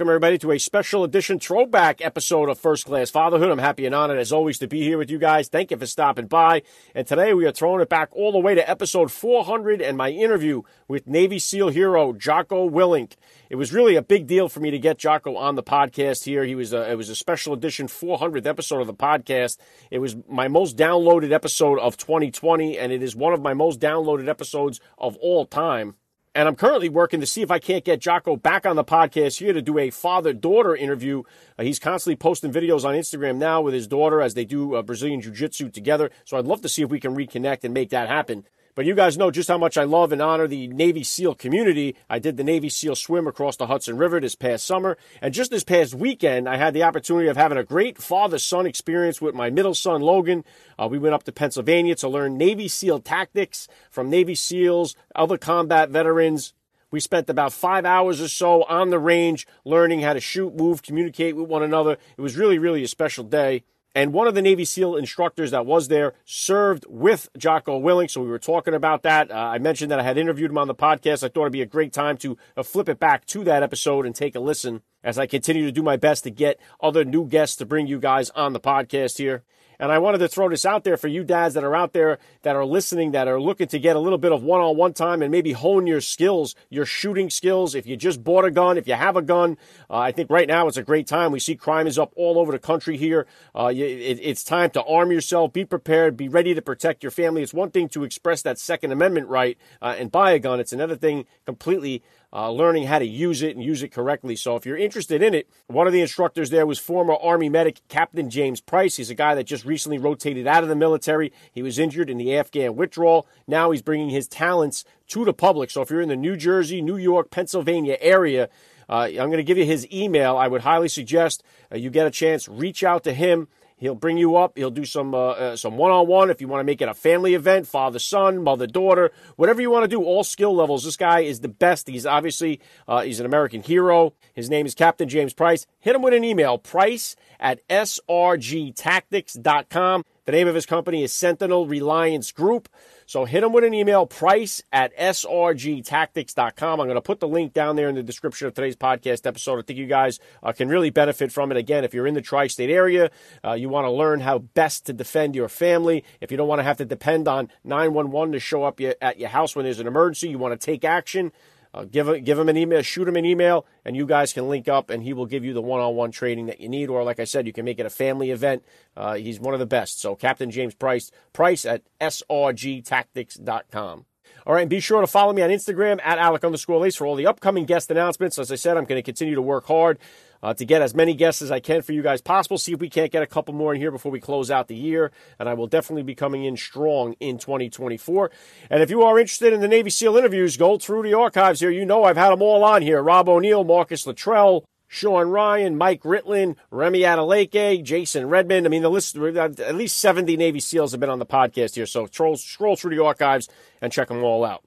Welcome, 0.00 0.12
everybody, 0.12 0.38
to 0.38 0.52
a 0.52 0.58
special 0.58 1.04
edition 1.04 1.38
throwback 1.38 2.02
episode 2.02 2.48
of 2.48 2.58
First 2.58 2.86
Class 2.86 3.10
Fatherhood. 3.10 3.50
I'm 3.50 3.58
happy 3.58 3.84
and 3.84 3.94
honored, 3.94 4.18
as 4.18 4.32
always, 4.32 4.56
to 4.60 4.66
be 4.66 4.80
here 4.80 4.96
with 4.96 5.10
you 5.10 5.18
guys. 5.18 5.48
Thank 5.48 5.70
you 5.70 5.76
for 5.76 5.84
stopping 5.84 6.26
by. 6.26 6.62
And 6.94 7.06
today 7.06 7.34
we 7.34 7.44
are 7.44 7.52
throwing 7.52 7.82
it 7.82 7.90
back 7.90 8.08
all 8.12 8.32
the 8.32 8.38
way 8.38 8.54
to 8.54 8.66
episode 8.66 9.12
400 9.12 9.82
and 9.82 9.98
my 9.98 10.08
interview 10.08 10.62
with 10.88 11.06
Navy 11.06 11.38
SEAL 11.38 11.68
hero 11.68 12.14
Jocko 12.14 12.70
Willink. 12.70 13.16
It 13.50 13.56
was 13.56 13.74
really 13.74 13.94
a 13.94 14.00
big 14.00 14.26
deal 14.26 14.48
for 14.48 14.60
me 14.60 14.70
to 14.70 14.78
get 14.78 14.96
Jocko 14.96 15.36
on 15.36 15.56
the 15.56 15.62
podcast 15.62 16.24
here. 16.24 16.46
He 16.46 16.54
was 16.54 16.72
a, 16.72 16.90
it 16.90 16.94
was 16.94 17.10
a 17.10 17.14
special 17.14 17.52
edition 17.52 17.86
400th 17.86 18.46
episode 18.46 18.80
of 18.80 18.86
the 18.86 18.94
podcast. 18.94 19.58
It 19.90 19.98
was 19.98 20.16
my 20.26 20.48
most 20.48 20.78
downloaded 20.78 21.30
episode 21.30 21.78
of 21.78 21.98
2020, 21.98 22.78
and 22.78 22.90
it 22.90 23.02
is 23.02 23.14
one 23.14 23.34
of 23.34 23.42
my 23.42 23.52
most 23.52 23.80
downloaded 23.80 24.30
episodes 24.30 24.80
of 24.96 25.18
all 25.18 25.44
time. 25.44 25.96
And 26.32 26.46
I'm 26.46 26.54
currently 26.54 26.88
working 26.88 27.18
to 27.20 27.26
see 27.26 27.42
if 27.42 27.50
I 27.50 27.58
can't 27.58 27.84
get 27.84 28.00
Jocko 28.00 28.36
back 28.36 28.64
on 28.64 28.76
the 28.76 28.84
podcast 28.84 29.38
here 29.38 29.52
to 29.52 29.60
do 29.60 29.78
a 29.78 29.90
father 29.90 30.32
daughter 30.32 30.76
interview. 30.76 31.24
Uh, 31.58 31.64
he's 31.64 31.80
constantly 31.80 32.14
posting 32.14 32.52
videos 32.52 32.84
on 32.84 32.94
Instagram 32.94 33.36
now 33.36 33.60
with 33.60 33.74
his 33.74 33.88
daughter 33.88 34.22
as 34.22 34.34
they 34.34 34.44
do 34.44 34.76
uh, 34.76 34.82
Brazilian 34.82 35.20
Jiu 35.20 35.32
Jitsu 35.32 35.70
together. 35.70 36.08
So 36.24 36.36
I'd 36.36 36.44
love 36.44 36.62
to 36.62 36.68
see 36.68 36.82
if 36.82 36.90
we 36.90 37.00
can 37.00 37.16
reconnect 37.16 37.64
and 37.64 37.74
make 37.74 37.90
that 37.90 38.08
happen. 38.08 38.44
But 38.80 38.86
you 38.86 38.94
guys 38.94 39.18
know 39.18 39.30
just 39.30 39.50
how 39.50 39.58
much 39.58 39.76
I 39.76 39.84
love 39.84 40.10
and 40.10 40.22
honor 40.22 40.46
the 40.46 40.66
Navy 40.66 41.04
SEAL 41.04 41.34
community. 41.34 41.96
I 42.08 42.18
did 42.18 42.38
the 42.38 42.42
Navy 42.42 42.70
SEAL 42.70 42.96
swim 42.96 43.26
across 43.26 43.56
the 43.56 43.66
Hudson 43.66 43.98
River 43.98 44.18
this 44.20 44.34
past 44.34 44.64
summer. 44.64 44.96
And 45.20 45.34
just 45.34 45.50
this 45.50 45.64
past 45.64 45.92
weekend, 45.92 46.48
I 46.48 46.56
had 46.56 46.72
the 46.72 46.84
opportunity 46.84 47.28
of 47.28 47.36
having 47.36 47.58
a 47.58 47.62
great 47.62 47.98
father 47.98 48.38
son 48.38 48.64
experience 48.64 49.20
with 49.20 49.34
my 49.34 49.50
middle 49.50 49.74
son, 49.74 50.00
Logan. 50.00 50.44
Uh, 50.78 50.88
we 50.90 50.96
went 50.98 51.14
up 51.14 51.24
to 51.24 51.30
Pennsylvania 51.30 51.94
to 51.96 52.08
learn 52.08 52.38
Navy 52.38 52.68
SEAL 52.68 53.00
tactics 53.00 53.68
from 53.90 54.08
Navy 54.08 54.34
SEALs, 54.34 54.96
other 55.14 55.36
combat 55.36 55.90
veterans. 55.90 56.54
We 56.90 57.00
spent 57.00 57.28
about 57.28 57.52
five 57.52 57.84
hours 57.84 58.18
or 58.18 58.28
so 58.28 58.62
on 58.62 58.88
the 58.88 58.98
range 58.98 59.46
learning 59.62 60.00
how 60.00 60.14
to 60.14 60.20
shoot, 60.20 60.56
move, 60.56 60.82
communicate 60.82 61.36
with 61.36 61.50
one 61.50 61.62
another. 61.62 61.98
It 62.16 62.22
was 62.22 62.38
really, 62.38 62.56
really 62.56 62.82
a 62.82 62.88
special 62.88 63.24
day. 63.24 63.62
And 63.94 64.12
one 64.12 64.28
of 64.28 64.34
the 64.34 64.42
Navy 64.42 64.64
SEAL 64.64 64.96
instructors 64.96 65.50
that 65.50 65.66
was 65.66 65.88
there 65.88 66.14
served 66.24 66.86
with 66.88 67.28
Jocko 67.36 67.80
Willink. 67.80 68.10
So 68.10 68.22
we 68.22 68.28
were 68.28 68.38
talking 68.38 68.74
about 68.74 69.02
that. 69.02 69.30
Uh, 69.30 69.34
I 69.34 69.58
mentioned 69.58 69.90
that 69.90 69.98
I 69.98 70.04
had 70.04 70.16
interviewed 70.16 70.50
him 70.50 70.58
on 70.58 70.68
the 70.68 70.74
podcast. 70.74 71.24
I 71.24 71.28
thought 71.28 71.42
it'd 71.42 71.52
be 71.52 71.62
a 71.62 71.66
great 71.66 71.92
time 71.92 72.16
to 72.18 72.38
uh, 72.56 72.62
flip 72.62 72.88
it 72.88 73.00
back 73.00 73.26
to 73.26 73.42
that 73.44 73.62
episode 73.62 74.06
and 74.06 74.14
take 74.14 74.36
a 74.36 74.40
listen 74.40 74.82
as 75.02 75.18
I 75.18 75.26
continue 75.26 75.64
to 75.64 75.72
do 75.72 75.82
my 75.82 75.96
best 75.96 76.24
to 76.24 76.30
get 76.30 76.60
other 76.80 77.04
new 77.04 77.26
guests 77.26 77.56
to 77.56 77.66
bring 77.66 77.86
you 77.86 77.98
guys 77.98 78.30
on 78.30 78.52
the 78.52 78.60
podcast 78.60 79.18
here. 79.18 79.42
And 79.80 79.90
I 79.90 79.98
wanted 79.98 80.18
to 80.18 80.28
throw 80.28 80.50
this 80.50 80.66
out 80.66 80.84
there 80.84 80.98
for 80.98 81.08
you 81.08 81.24
dads 81.24 81.54
that 81.54 81.64
are 81.64 81.74
out 81.74 81.94
there 81.94 82.18
that 82.42 82.54
are 82.54 82.66
listening, 82.66 83.12
that 83.12 83.26
are 83.26 83.40
looking 83.40 83.66
to 83.68 83.78
get 83.78 83.96
a 83.96 83.98
little 83.98 84.18
bit 84.18 84.30
of 84.30 84.42
one 84.42 84.60
on 84.60 84.76
one 84.76 84.92
time 84.92 85.22
and 85.22 85.32
maybe 85.32 85.52
hone 85.52 85.86
your 85.86 86.02
skills, 86.02 86.54
your 86.68 86.84
shooting 86.84 87.30
skills. 87.30 87.74
If 87.74 87.86
you 87.86 87.96
just 87.96 88.22
bought 88.22 88.44
a 88.44 88.50
gun, 88.50 88.76
if 88.76 88.86
you 88.86 88.94
have 88.94 89.16
a 89.16 89.22
gun, 89.22 89.56
uh, 89.88 89.96
I 89.96 90.12
think 90.12 90.28
right 90.28 90.46
now 90.46 90.68
it's 90.68 90.76
a 90.76 90.82
great 90.82 91.06
time. 91.06 91.32
We 91.32 91.40
see 91.40 91.56
crime 91.56 91.86
is 91.86 91.98
up 91.98 92.12
all 92.14 92.38
over 92.38 92.52
the 92.52 92.58
country 92.58 92.98
here. 92.98 93.26
Uh, 93.54 93.72
it, 93.74 94.20
it's 94.22 94.44
time 94.44 94.68
to 94.70 94.84
arm 94.84 95.10
yourself, 95.10 95.54
be 95.54 95.64
prepared, 95.64 96.14
be 96.14 96.28
ready 96.28 96.52
to 96.54 96.60
protect 96.60 97.02
your 97.02 97.10
family. 97.10 97.42
It's 97.42 97.54
one 97.54 97.70
thing 97.70 97.88
to 97.90 98.04
express 98.04 98.42
that 98.42 98.58
Second 98.58 98.92
Amendment 98.92 99.28
right 99.28 99.56
uh, 99.80 99.96
and 99.98 100.12
buy 100.12 100.32
a 100.32 100.38
gun, 100.38 100.60
it's 100.60 100.74
another 100.74 100.96
thing 100.96 101.24
completely 101.46 102.02
uh, 102.32 102.50
learning 102.50 102.86
how 102.86 102.98
to 102.98 103.04
use 103.04 103.42
it 103.42 103.56
and 103.56 103.64
use 103.64 103.82
it 103.82 103.88
correctly. 103.88 104.36
So 104.36 104.56
if 104.56 104.64
you're 104.64 104.76
interested 104.76 105.22
in 105.22 105.34
it, 105.34 105.48
one 105.66 105.86
of 105.86 105.92
the 105.92 106.00
instructors 106.00 106.50
there 106.50 106.66
was 106.66 106.78
former 106.78 107.14
Army 107.20 107.48
medic 107.48 107.80
Captain 107.88 108.30
James 108.30 108.60
Price. 108.60 108.96
He's 108.96 109.10
a 109.10 109.14
guy 109.14 109.34
that 109.34 109.44
just 109.44 109.64
recently 109.64 109.98
rotated 109.98 110.46
out 110.46 110.62
of 110.62 110.68
the 110.68 110.76
military. 110.76 111.32
He 111.52 111.62
was 111.62 111.78
injured 111.78 112.10
in 112.10 112.18
the 112.18 112.36
Afghan 112.36 112.76
withdrawal. 112.76 113.26
Now 113.46 113.70
he's 113.70 113.82
bringing 113.82 114.10
his 114.10 114.28
talents 114.28 114.84
to 115.08 115.24
the 115.24 115.32
public. 115.32 115.70
So 115.70 115.82
if 115.82 115.90
you're 115.90 116.00
in 116.00 116.08
the 116.08 116.16
New 116.16 116.36
Jersey, 116.36 116.80
New 116.80 116.96
York, 116.96 117.30
Pennsylvania 117.30 117.96
area, 118.00 118.48
uh, 118.88 119.08
I'm 119.08 119.14
going 119.28 119.36
to 119.36 119.44
give 119.44 119.58
you 119.58 119.64
his 119.64 119.90
email. 119.92 120.36
I 120.36 120.48
would 120.48 120.62
highly 120.62 120.88
suggest 120.88 121.44
uh, 121.72 121.76
you 121.76 121.90
get 121.90 122.06
a 122.06 122.10
chance, 122.10 122.48
reach 122.48 122.82
out 122.82 123.04
to 123.04 123.12
him. 123.12 123.48
He'll 123.80 123.94
bring 123.94 124.18
you 124.18 124.36
up. 124.36 124.58
He'll 124.58 124.70
do 124.70 124.84
some 124.84 125.14
uh, 125.14 125.30
uh, 125.30 125.56
some 125.56 125.78
one 125.78 125.90
on 125.90 126.06
one 126.06 126.28
if 126.28 126.42
you 126.42 126.48
want 126.48 126.60
to 126.60 126.64
make 126.64 126.82
it 126.82 126.88
a 126.88 126.94
family 126.94 127.32
event, 127.34 127.66
father 127.66 127.98
son, 127.98 128.44
mother 128.44 128.66
daughter, 128.66 129.10
whatever 129.36 129.62
you 129.62 129.70
want 129.70 129.84
to 129.84 129.88
do. 129.88 130.04
All 130.04 130.22
skill 130.22 130.54
levels. 130.54 130.84
This 130.84 130.98
guy 130.98 131.20
is 131.20 131.40
the 131.40 131.48
best. 131.48 131.88
He's 131.88 132.04
obviously 132.04 132.60
uh, 132.86 133.00
he's 133.00 133.20
an 133.20 133.26
American 133.26 133.62
hero. 133.62 134.12
His 134.34 134.50
name 134.50 134.66
is 134.66 134.74
Captain 134.74 135.08
James 135.08 135.32
Price. 135.32 135.64
Hit 135.78 135.96
him 135.96 136.02
with 136.02 136.12
an 136.12 136.24
email. 136.24 136.58
Price 136.58 137.16
at 137.40 137.66
srgtactics.com. 137.68 140.04
The 140.26 140.32
name 140.32 140.46
of 140.46 140.54
his 140.54 140.66
company 140.66 141.02
is 141.02 141.14
Sentinel 141.14 141.66
Reliance 141.66 142.32
Group. 142.32 142.68
So 143.10 143.24
hit 143.24 143.40
them 143.40 143.52
with 143.52 143.64
an 143.64 143.74
email, 143.74 144.06
price 144.06 144.62
at 144.70 144.96
srgtactics.com. 144.96 146.80
I'm 146.80 146.86
going 146.86 146.94
to 146.94 147.00
put 147.00 147.18
the 147.18 147.26
link 147.26 147.52
down 147.52 147.74
there 147.74 147.88
in 147.88 147.96
the 147.96 148.04
description 148.04 148.46
of 148.46 148.54
today's 148.54 148.76
podcast 148.76 149.26
episode. 149.26 149.58
I 149.58 149.62
think 149.62 149.80
you 149.80 149.88
guys 149.88 150.20
uh, 150.44 150.52
can 150.52 150.68
really 150.68 150.90
benefit 150.90 151.32
from 151.32 151.50
it. 151.50 151.56
Again, 151.56 151.82
if 151.82 151.92
you're 151.92 152.06
in 152.06 152.14
the 152.14 152.20
tri 152.20 152.46
state 152.46 152.70
area, 152.70 153.10
uh, 153.44 153.54
you 153.54 153.68
want 153.68 153.86
to 153.86 153.90
learn 153.90 154.20
how 154.20 154.38
best 154.38 154.86
to 154.86 154.92
defend 154.92 155.34
your 155.34 155.48
family. 155.48 156.04
If 156.20 156.30
you 156.30 156.36
don't 156.36 156.46
want 156.46 156.60
to 156.60 156.62
have 156.62 156.76
to 156.76 156.84
depend 156.84 157.26
on 157.26 157.48
911 157.64 158.30
to 158.30 158.38
show 158.38 158.62
up 158.62 158.80
at 159.02 159.18
your 159.18 159.30
house 159.30 159.56
when 159.56 159.64
there's 159.64 159.80
an 159.80 159.88
emergency, 159.88 160.28
you 160.28 160.38
want 160.38 160.60
to 160.60 160.64
take 160.64 160.84
action. 160.84 161.32
Uh, 161.72 161.84
give 161.84 162.24
give 162.24 162.36
him 162.38 162.48
an 162.48 162.56
email, 162.56 162.82
shoot 162.82 163.06
him 163.06 163.14
an 163.16 163.24
email, 163.24 163.64
and 163.84 163.96
you 163.96 164.06
guys 164.06 164.32
can 164.32 164.48
link 164.48 164.68
up, 164.68 164.90
and 164.90 165.04
he 165.04 165.12
will 165.12 165.26
give 165.26 165.44
you 165.44 165.52
the 165.52 165.62
one-on-one 165.62 166.10
training 166.10 166.46
that 166.46 166.60
you 166.60 166.68
need. 166.68 166.88
Or, 166.88 167.04
like 167.04 167.20
I 167.20 167.24
said, 167.24 167.46
you 167.46 167.52
can 167.52 167.64
make 167.64 167.78
it 167.78 167.86
a 167.86 167.90
family 167.90 168.30
event. 168.30 168.64
Uh, 168.96 169.14
he's 169.14 169.38
one 169.38 169.54
of 169.54 169.60
the 169.60 169.66
best. 169.66 170.00
So, 170.00 170.16
Captain 170.16 170.50
James 170.50 170.74
Price, 170.74 171.12
Price 171.32 171.64
at 171.64 171.82
srgtactics.com. 172.00 174.06
All 174.46 174.54
right, 174.54 174.62
and 174.62 174.70
be 174.70 174.80
sure 174.80 175.00
to 175.00 175.06
follow 175.06 175.32
me 175.32 175.42
on 175.42 175.50
Instagram 175.50 176.00
at 176.02 176.18
Alec 176.18 176.44
underscore 176.44 176.78
Lace 176.78 176.96
for 176.96 177.06
all 177.06 177.14
the 177.14 177.26
upcoming 177.26 177.66
guest 177.66 177.90
announcements. 177.90 178.38
As 178.38 178.50
I 178.50 178.56
said, 178.56 178.76
I'm 178.76 178.84
going 178.84 178.98
to 178.98 179.02
continue 179.02 179.34
to 179.34 179.42
work 179.42 179.66
hard 179.66 179.98
uh, 180.42 180.54
to 180.54 180.64
get 180.64 180.82
as 180.82 180.94
many 180.94 181.14
guests 181.14 181.42
as 181.42 181.50
I 181.50 181.60
can 181.60 181.82
for 181.82 181.92
you 181.92 182.02
guys 182.02 182.20
possible. 182.20 182.58
See 182.58 182.72
if 182.72 182.80
we 182.80 182.88
can't 182.88 183.12
get 183.12 183.22
a 183.22 183.26
couple 183.26 183.54
more 183.54 183.74
in 183.74 183.80
here 183.80 183.90
before 183.90 184.12
we 184.12 184.20
close 184.20 184.50
out 184.50 184.68
the 184.68 184.76
year. 184.76 185.10
And 185.38 185.48
I 185.48 185.54
will 185.54 185.66
definitely 185.66 186.02
be 186.02 186.14
coming 186.14 186.44
in 186.44 186.56
strong 186.56 187.14
in 187.20 187.38
2024. 187.38 188.30
And 188.70 188.82
if 188.82 188.90
you 188.90 189.02
are 189.02 189.18
interested 189.18 189.52
in 189.52 189.60
the 189.60 189.68
Navy 189.68 189.90
SEAL 189.90 190.16
interviews, 190.16 190.56
go 190.56 190.78
through 190.78 191.02
the 191.02 191.14
archives 191.14 191.60
here. 191.60 191.70
You 191.70 191.84
know 191.84 192.04
I've 192.04 192.16
had 192.16 192.30
them 192.30 192.42
all 192.42 192.64
on 192.64 192.82
here. 192.82 193.02
Rob 193.02 193.28
O'Neill, 193.28 193.64
Marcus 193.64 194.06
Luttrell, 194.06 194.64
Sean 194.88 195.28
Ryan, 195.28 195.78
Mike 195.78 196.02
Ritland, 196.02 196.56
Remy 196.70 197.00
Adeleke, 197.00 197.82
Jason 197.84 198.28
Redman. 198.28 198.66
I 198.66 198.68
mean, 198.68 198.82
the 198.82 198.90
list, 198.90 199.16
at 199.16 199.74
least 199.76 199.98
70 199.98 200.36
Navy 200.36 200.58
SEALs 200.58 200.90
have 200.90 201.00
been 201.00 201.10
on 201.10 201.20
the 201.20 201.26
podcast 201.26 201.76
here. 201.76 201.86
So 201.86 202.06
scroll, 202.06 202.36
scroll 202.36 202.76
through 202.76 202.96
the 202.96 203.04
archives 203.04 203.48
and 203.80 203.92
check 203.92 204.08
them 204.08 204.24
all 204.24 204.44
out. 204.44 204.64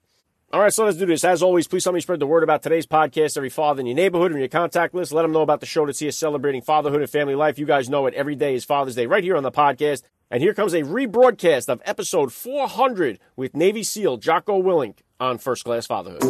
All 0.53 0.59
right, 0.59 0.71
so 0.71 0.85
let's 0.85 0.97
do 0.97 1.07
this. 1.07 1.23
As 1.23 1.41
always, 1.41 1.67
please 1.67 1.83
help 1.83 1.95
me 1.95 1.99
spread 1.99 2.19
the 2.19 2.27
word 2.27 2.43
about 2.43 2.61
today's 2.61 2.85
podcast. 2.85 3.37
Every 3.37 3.49
father 3.49 3.79
in 3.79 3.87
your 3.87 3.95
neighborhood 3.95 4.29
and 4.29 4.39
your 4.39 4.47
contact 4.47 4.93
list, 4.93 5.11
let 5.11 5.23
them 5.23 5.31
know 5.31 5.41
about 5.41 5.61
the 5.61 5.65
show 5.65 5.91
see 5.91 6.07
us 6.07 6.15
celebrating 6.15 6.61
fatherhood 6.61 7.01
and 7.01 7.09
family 7.09 7.33
life. 7.33 7.57
You 7.57 7.65
guys 7.65 7.89
know 7.89 8.05
it. 8.05 8.13
Every 8.13 8.35
day 8.35 8.53
is 8.53 8.63
Father's 8.63 8.93
Day 8.93 9.07
right 9.07 9.23
here 9.23 9.35
on 9.35 9.41
the 9.41 9.51
podcast. 9.51 10.03
And 10.29 10.43
here 10.43 10.53
comes 10.53 10.73
a 10.73 10.83
rebroadcast 10.83 11.69
of 11.69 11.81
episode 11.85 12.31
400 12.31 13.17
with 13.35 13.55
Navy 13.55 13.81
SEAL 13.81 14.17
Jocko 14.17 14.61
Willink 14.61 14.99
on 15.19 15.39
First 15.39 15.65
Class 15.65 15.87
Fatherhood. 15.87 16.21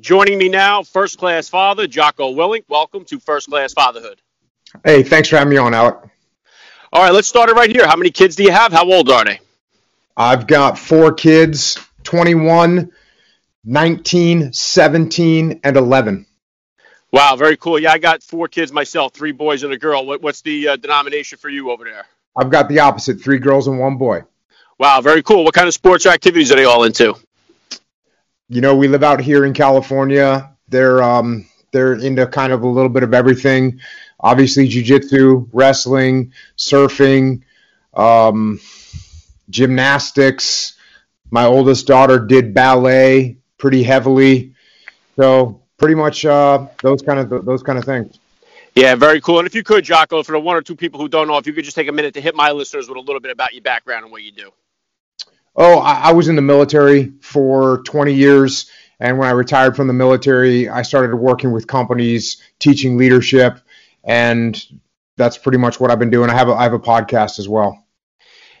Joining 0.00 0.38
me 0.38 0.48
now, 0.48 0.84
first 0.84 1.18
class 1.18 1.48
father 1.48 1.88
Jocko 1.88 2.32
Willink. 2.32 2.66
Welcome 2.68 3.04
to 3.06 3.18
First 3.18 3.48
Class 3.48 3.72
Fatherhood. 3.72 4.20
Hey, 4.82 5.02
thanks 5.02 5.28
for 5.28 5.36
having 5.36 5.50
me 5.50 5.56
on, 5.56 5.74
Alec. 5.74 5.96
All 6.92 7.02
right, 7.02 7.12
let's 7.12 7.28
start 7.28 7.50
it 7.50 7.54
right 7.54 7.70
here. 7.70 7.86
How 7.86 7.96
many 7.96 8.10
kids 8.10 8.36
do 8.36 8.42
you 8.42 8.50
have? 8.50 8.72
How 8.72 8.90
old 8.90 9.10
are 9.10 9.24
they? 9.24 9.40
I've 10.16 10.46
got 10.46 10.78
four 10.78 11.12
kids 11.12 11.78
21, 12.04 12.90
19, 13.64 14.52
17, 14.52 15.60
and 15.64 15.76
11. 15.76 16.26
Wow, 17.12 17.36
very 17.36 17.56
cool. 17.56 17.78
Yeah, 17.78 17.92
I 17.92 17.98
got 17.98 18.22
four 18.22 18.48
kids 18.48 18.72
myself, 18.72 19.12
three 19.12 19.32
boys 19.32 19.62
and 19.62 19.72
a 19.72 19.78
girl. 19.78 20.04
What, 20.04 20.22
what's 20.22 20.42
the 20.42 20.68
uh, 20.68 20.76
denomination 20.76 21.38
for 21.38 21.48
you 21.48 21.70
over 21.70 21.84
there? 21.84 22.06
I've 22.36 22.50
got 22.50 22.68
the 22.68 22.80
opposite 22.80 23.20
three 23.20 23.38
girls 23.38 23.68
and 23.68 23.78
one 23.78 23.96
boy. 23.96 24.22
Wow, 24.78 25.00
very 25.00 25.22
cool. 25.22 25.44
What 25.44 25.54
kind 25.54 25.68
of 25.68 25.74
sports 25.74 26.06
or 26.06 26.10
activities 26.10 26.50
are 26.50 26.56
they 26.56 26.64
all 26.64 26.82
into? 26.82 27.14
You 28.48 28.60
know, 28.60 28.74
we 28.74 28.88
live 28.88 29.04
out 29.04 29.20
here 29.20 29.44
in 29.44 29.54
California. 29.54 30.50
They're 30.68 31.02
um, 31.02 31.46
they're 31.72 31.94
into 31.94 32.26
kind 32.26 32.52
of 32.52 32.62
a 32.62 32.68
little 32.68 32.88
bit 32.88 33.04
of 33.04 33.14
everything 33.14 33.80
obviously 34.20 34.68
jiu-jitsu 34.68 35.48
wrestling 35.52 36.32
surfing 36.56 37.42
um, 37.94 38.60
gymnastics 39.50 40.76
my 41.30 41.44
oldest 41.44 41.86
daughter 41.86 42.18
did 42.18 42.54
ballet 42.54 43.36
pretty 43.58 43.82
heavily 43.82 44.54
So 45.16 45.62
pretty 45.78 45.94
much 45.94 46.24
uh, 46.24 46.66
those 46.82 47.02
kind 47.02 47.18
of 47.20 47.44
those 47.44 47.62
kind 47.62 47.78
of 47.78 47.84
things. 47.84 48.18
Yeah, 48.74 48.96
very 48.96 49.20
cool. 49.20 49.38
And 49.38 49.46
if 49.46 49.54
you 49.54 49.62
could, 49.62 49.84
Jocko, 49.84 50.22
for 50.24 50.32
the 50.32 50.40
one 50.40 50.56
or 50.56 50.62
two 50.62 50.74
people 50.74 51.00
who 51.00 51.08
don't 51.08 51.28
know, 51.28 51.38
if 51.38 51.46
you 51.46 51.52
could 51.52 51.64
just 51.64 51.76
take 51.76 51.88
a 51.88 51.92
minute 51.92 52.14
to 52.14 52.20
hit 52.20 52.34
my 52.34 52.50
listeners 52.50 52.88
with 52.88 52.96
a 52.96 53.00
little 53.00 53.20
bit 53.20 53.30
about 53.30 53.52
your 53.52 53.62
background 53.62 54.02
and 54.02 54.10
what 54.10 54.22
you 54.22 54.32
do. 54.32 54.50
Oh, 55.54 55.78
I, 55.78 56.08
I 56.08 56.12
was 56.12 56.26
in 56.26 56.34
the 56.34 56.42
military 56.42 57.12
for 57.20 57.82
20 57.84 58.12
years. 58.12 58.68
And 58.98 59.18
when 59.18 59.28
I 59.28 59.32
retired 59.32 59.76
from 59.76 59.86
the 59.86 59.92
military, 59.92 60.68
I 60.68 60.82
started 60.82 61.14
working 61.14 61.52
with 61.52 61.68
companies, 61.68 62.42
teaching 62.58 62.96
leadership. 62.96 63.60
And 64.04 64.62
that's 65.16 65.38
pretty 65.38 65.58
much 65.58 65.80
what 65.80 65.90
I've 65.90 65.98
been 65.98 66.10
doing. 66.10 66.30
I 66.30 66.34
have 66.34 66.48
a, 66.48 66.52
I 66.52 66.64
have 66.64 66.74
a 66.74 66.78
podcast 66.78 67.38
as 67.38 67.48
well. 67.48 67.80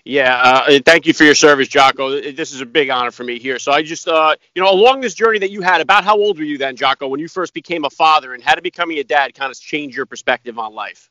Yeah, 0.06 0.36
uh, 0.36 0.80
thank 0.84 1.06
you 1.06 1.14
for 1.14 1.24
your 1.24 1.34
service, 1.34 1.66
Jocko. 1.66 2.20
This 2.20 2.52
is 2.52 2.60
a 2.60 2.66
big 2.66 2.90
honor 2.90 3.10
for 3.10 3.24
me 3.24 3.38
here. 3.38 3.58
So 3.58 3.72
I 3.72 3.82
just, 3.82 4.06
uh, 4.06 4.36
you 4.54 4.62
know, 4.62 4.70
along 4.70 5.00
this 5.00 5.14
journey 5.14 5.38
that 5.38 5.50
you 5.50 5.62
had, 5.62 5.80
about 5.80 6.04
how 6.04 6.18
old 6.18 6.36
were 6.36 6.44
you 6.44 6.58
then, 6.58 6.76
Jocko, 6.76 7.08
when 7.08 7.20
you 7.20 7.28
first 7.28 7.54
became 7.54 7.86
a 7.86 7.90
father, 7.90 8.34
and 8.34 8.42
how 8.42 8.54
did 8.54 8.62
becoming 8.62 8.98
a 8.98 9.04
dad 9.04 9.34
kind 9.34 9.50
of 9.50 9.58
change 9.58 9.96
your 9.96 10.04
perspective 10.04 10.58
on 10.58 10.74
life? 10.74 11.08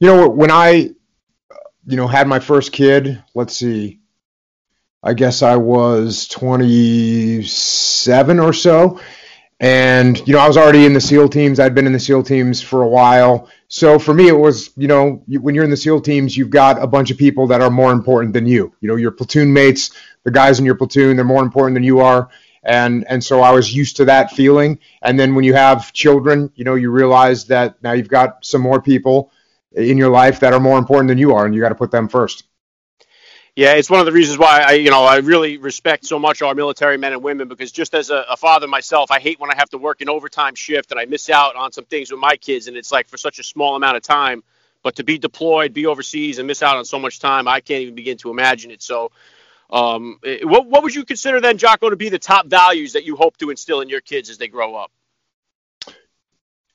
You 0.00 0.08
know, 0.08 0.28
when 0.28 0.50
I, 0.50 0.90
you 1.86 1.96
know, 1.96 2.08
had 2.08 2.26
my 2.26 2.40
first 2.40 2.72
kid, 2.72 3.22
let's 3.34 3.56
see, 3.56 4.00
I 5.00 5.14
guess 5.14 5.42
I 5.42 5.56
was 5.56 6.26
27 6.26 8.40
or 8.40 8.52
so. 8.52 9.00
And, 9.60 10.16
you 10.26 10.34
know, 10.34 10.38
I 10.38 10.46
was 10.46 10.56
already 10.56 10.86
in 10.86 10.92
the 10.92 11.00
SEAL 11.00 11.30
teams. 11.30 11.58
I'd 11.58 11.74
been 11.74 11.86
in 11.86 11.92
the 11.92 11.98
SEAL 11.98 12.22
teams 12.22 12.62
for 12.62 12.82
a 12.82 12.88
while. 12.88 13.48
So 13.66 13.98
for 13.98 14.14
me, 14.14 14.28
it 14.28 14.38
was, 14.38 14.70
you 14.76 14.86
know, 14.86 15.22
when 15.26 15.54
you're 15.54 15.64
in 15.64 15.70
the 15.70 15.76
SEAL 15.76 16.02
teams, 16.02 16.36
you've 16.36 16.50
got 16.50 16.80
a 16.80 16.86
bunch 16.86 17.10
of 17.10 17.18
people 17.18 17.48
that 17.48 17.60
are 17.60 17.70
more 17.70 17.90
important 17.90 18.34
than 18.34 18.46
you. 18.46 18.72
You 18.80 18.88
know, 18.88 18.96
your 18.96 19.10
platoon 19.10 19.52
mates, 19.52 19.90
the 20.22 20.30
guys 20.30 20.60
in 20.60 20.64
your 20.64 20.76
platoon, 20.76 21.16
they're 21.16 21.24
more 21.24 21.42
important 21.42 21.74
than 21.74 21.82
you 21.82 22.00
are. 22.00 22.28
And 22.62 23.04
and 23.08 23.22
so 23.22 23.40
I 23.40 23.50
was 23.52 23.74
used 23.74 23.96
to 23.96 24.04
that 24.06 24.30
feeling. 24.32 24.78
And 25.02 25.18
then 25.18 25.34
when 25.34 25.44
you 25.44 25.54
have 25.54 25.92
children, 25.92 26.52
you 26.54 26.64
know, 26.64 26.74
you 26.74 26.90
realize 26.90 27.46
that 27.46 27.82
now 27.82 27.92
you've 27.92 28.08
got 28.08 28.44
some 28.44 28.60
more 28.60 28.80
people 28.80 29.32
in 29.72 29.98
your 29.98 30.10
life 30.10 30.40
that 30.40 30.52
are 30.52 30.60
more 30.60 30.78
important 30.78 31.08
than 31.08 31.18
you 31.18 31.34
are, 31.34 31.46
and 31.46 31.54
you 31.54 31.60
got 31.60 31.70
to 31.70 31.74
put 31.74 31.90
them 31.90 32.08
first. 32.08 32.44
Yeah, 33.56 33.72
it's 33.72 33.90
one 33.90 34.00
of 34.00 34.06
the 34.06 34.12
reasons 34.12 34.38
why 34.38 34.60
I, 34.60 34.72
you 34.74 34.90
know, 34.90 35.02
I 35.04 35.16
really 35.16 35.56
respect 35.56 36.04
so 36.04 36.18
much 36.18 36.42
our 36.42 36.54
military 36.54 36.96
men 36.96 37.12
and 37.12 37.22
women 37.22 37.48
because 37.48 37.72
just 37.72 37.94
as 37.94 38.10
a, 38.10 38.24
a, 38.30 38.36
father 38.36 38.68
myself, 38.68 39.10
I 39.10 39.18
hate 39.18 39.40
when 39.40 39.50
I 39.50 39.56
have 39.56 39.68
to 39.70 39.78
work 39.78 40.00
an 40.00 40.08
overtime 40.08 40.54
shift 40.54 40.92
and 40.92 41.00
I 41.00 41.06
miss 41.06 41.28
out 41.28 41.56
on 41.56 41.72
some 41.72 41.84
things 41.84 42.10
with 42.10 42.20
my 42.20 42.36
kids, 42.36 42.68
and 42.68 42.76
it's 42.76 42.92
like 42.92 43.08
for 43.08 43.16
such 43.16 43.38
a 43.38 43.42
small 43.42 43.74
amount 43.74 43.96
of 43.96 44.02
time. 44.02 44.44
But 44.84 44.96
to 44.96 45.04
be 45.04 45.18
deployed, 45.18 45.74
be 45.74 45.86
overseas, 45.86 46.38
and 46.38 46.46
miss 46.46 46.62
out 46.62 46.76
on 46.76 46.84
so 46.84 47.00
much 47.00 47.18
time, 47.18 47.48
I 47.48 47.60
can't 47.60 47.82
even 47.82 47.96
begin 47.96 48.16
to 48.18 48.30
imagine 48.30 48.70
it. 48.70 48.80
So, 48.80 49.10
um, 49.70 50.20
eh, 50.24 50.38
what 50.44 50.66
what 50.66 50.84
would 50.84 50.94
you 50.94 51.04
consider 51.04 51.40
then, 51.40 51.58
Jocko, 51.58 51.90
to 51.90 51.96
be 51.96 52.10
the 52.10 52.18
top 52.20 52.46
values 52.46 52.92
that 52.92 53.04
you 53.04 53.16
hope 53.16 53.36
to 53.38 53.50
instill 53.50 53.80
in 53.80 53.88
your 53.88 54.00
kids 54.00 54.30
as 54.30 54.38
they 54.38 54.46
grow 54.46 54.76
up? 54.76 54.92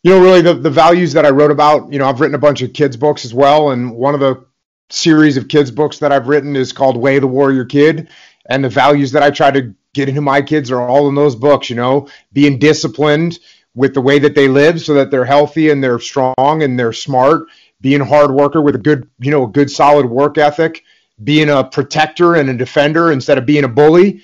You 0.03 0.11
know, 0.11 0.21
really 0.21 0.41
the, 0.41 0.53
the 0.53 0.69
values 0.69 1.13
that 1.13 1.25
I 1.25 1.29
wrote 1.29 1.51
about, 1.51 1.93
you 1.93 1.97
know, 1.97 2.07
I've 2.09 2.19
written 2.19 2.35
a 2.35 2.39
bunch 2.39 2.61
of 2.61 2.73
kids' 2.73 2.97
books 2.97 3.23
as 3.23 3.33
well. 3.33 3.71
And 3.71 3.95
one 3.95 4.13
of 4.13 4.19
the 4.19 4.45
series 4.89 5.37
of 5.37 5.47
kids 5.47 5.71
books 5.71 5.99
that 5.99 6.11
I've 6.11 6.27
written 6.27 6.55
is 6.55 6.71
called 6.71 6.97
Way 6.97 7.19
the 7.19 7.27
Warrior 7.27 7.65
Kid, 7.65 8.09
and 8.47 8.63
the 8.63 8.69
values 8.69 9.11
that 9.11 9.23
I 9.23 9.31
try 9.31 9.51
to 9.51 9.73
get 9.93 10.09
into 10.09 10.21
my 10.21 10.41
kids 10.41 10.71
are 10.71 10.81
all 10.81 11.07
in 11.09 11.15
those 11.15 11.35
books. 11.35 11.69
You 11.69 11.75
know, 11.75 12.07
being 12.31 12.59
disciplined 12.59 13.39
with 13.75 13.93
the 13.93 14.01
way 14.01 14.19
that 14.19 14.35
they 14.35 14.47
live, 14.47 14.81
so 14.81 14.93
that 14.95 15.11
they're 15.11 15.25
healthy 15.25 15.69
and 15.69 15.83
they're 15.83 15.99
strong 15.99 16.33
and 16.37 16.77
they're 16.77 16.93
smart. 16.93 17.47
Being 17.81 18.01
a 18.01 18.05
hard 18.05 18.31
worker 18.31 18.61
with 18.61 18.75
a 18.75 18.79
good, 18.79 19.09
you 19.19 19.31
know, 19.31 19.43
a 19.43 19.47
good 19.47 19.69
solid 19.69 20.05
work 20.05 20.37
ethic. 20.37 20.83
Being 21.23 21.49
a 21.49 21.63
protector 21.63 22.35
and 22.35 22.49
a 22.49 22.53
defender 22.53 23.11
instead 23.11 23.37
of 23.37 23.45
being 23.45 23.65
a 23.65 23.67
bully. 23.67 24.21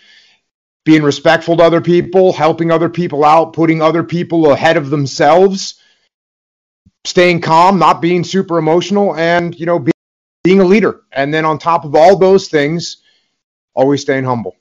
Being 0.86 1.04
respectful 1.04 1.58
to 1.58 1.64
other 1.64 1.82
people, 1.82 2.32
helping 2.32 2.72
other 2.72 2.90
people 2.90 3.26
out, 3.26 3.54
putting 3.54 3.82
other 3.82 4.04
people 4.04 4.52
ahead 4.52 4.78
of 4.78 4.90
themselves 4.90 5.80
staying 7.06 7.42
calm, 7.42 7.80
not 7.80 8.02
being 8.02 8.24
super 8.24 8.58
emotional, 8.58 9.16
and 9.16 9.58
you 9.60 9.66
know, 9.66 9.80
being 9.80 9.94
a 10.45 10.63
leader. 10.63 11.01
And 11.12 11.33
then 11.33 11.45
on 11.45 11.59
top 11.59 11.86
of 11.86 11.95
all 11.95 12.18
those 12.18 12.47
things, 12.47 12.97
always 13.74 14.01
staying 14.01 14.24
humble. 14.24 14.56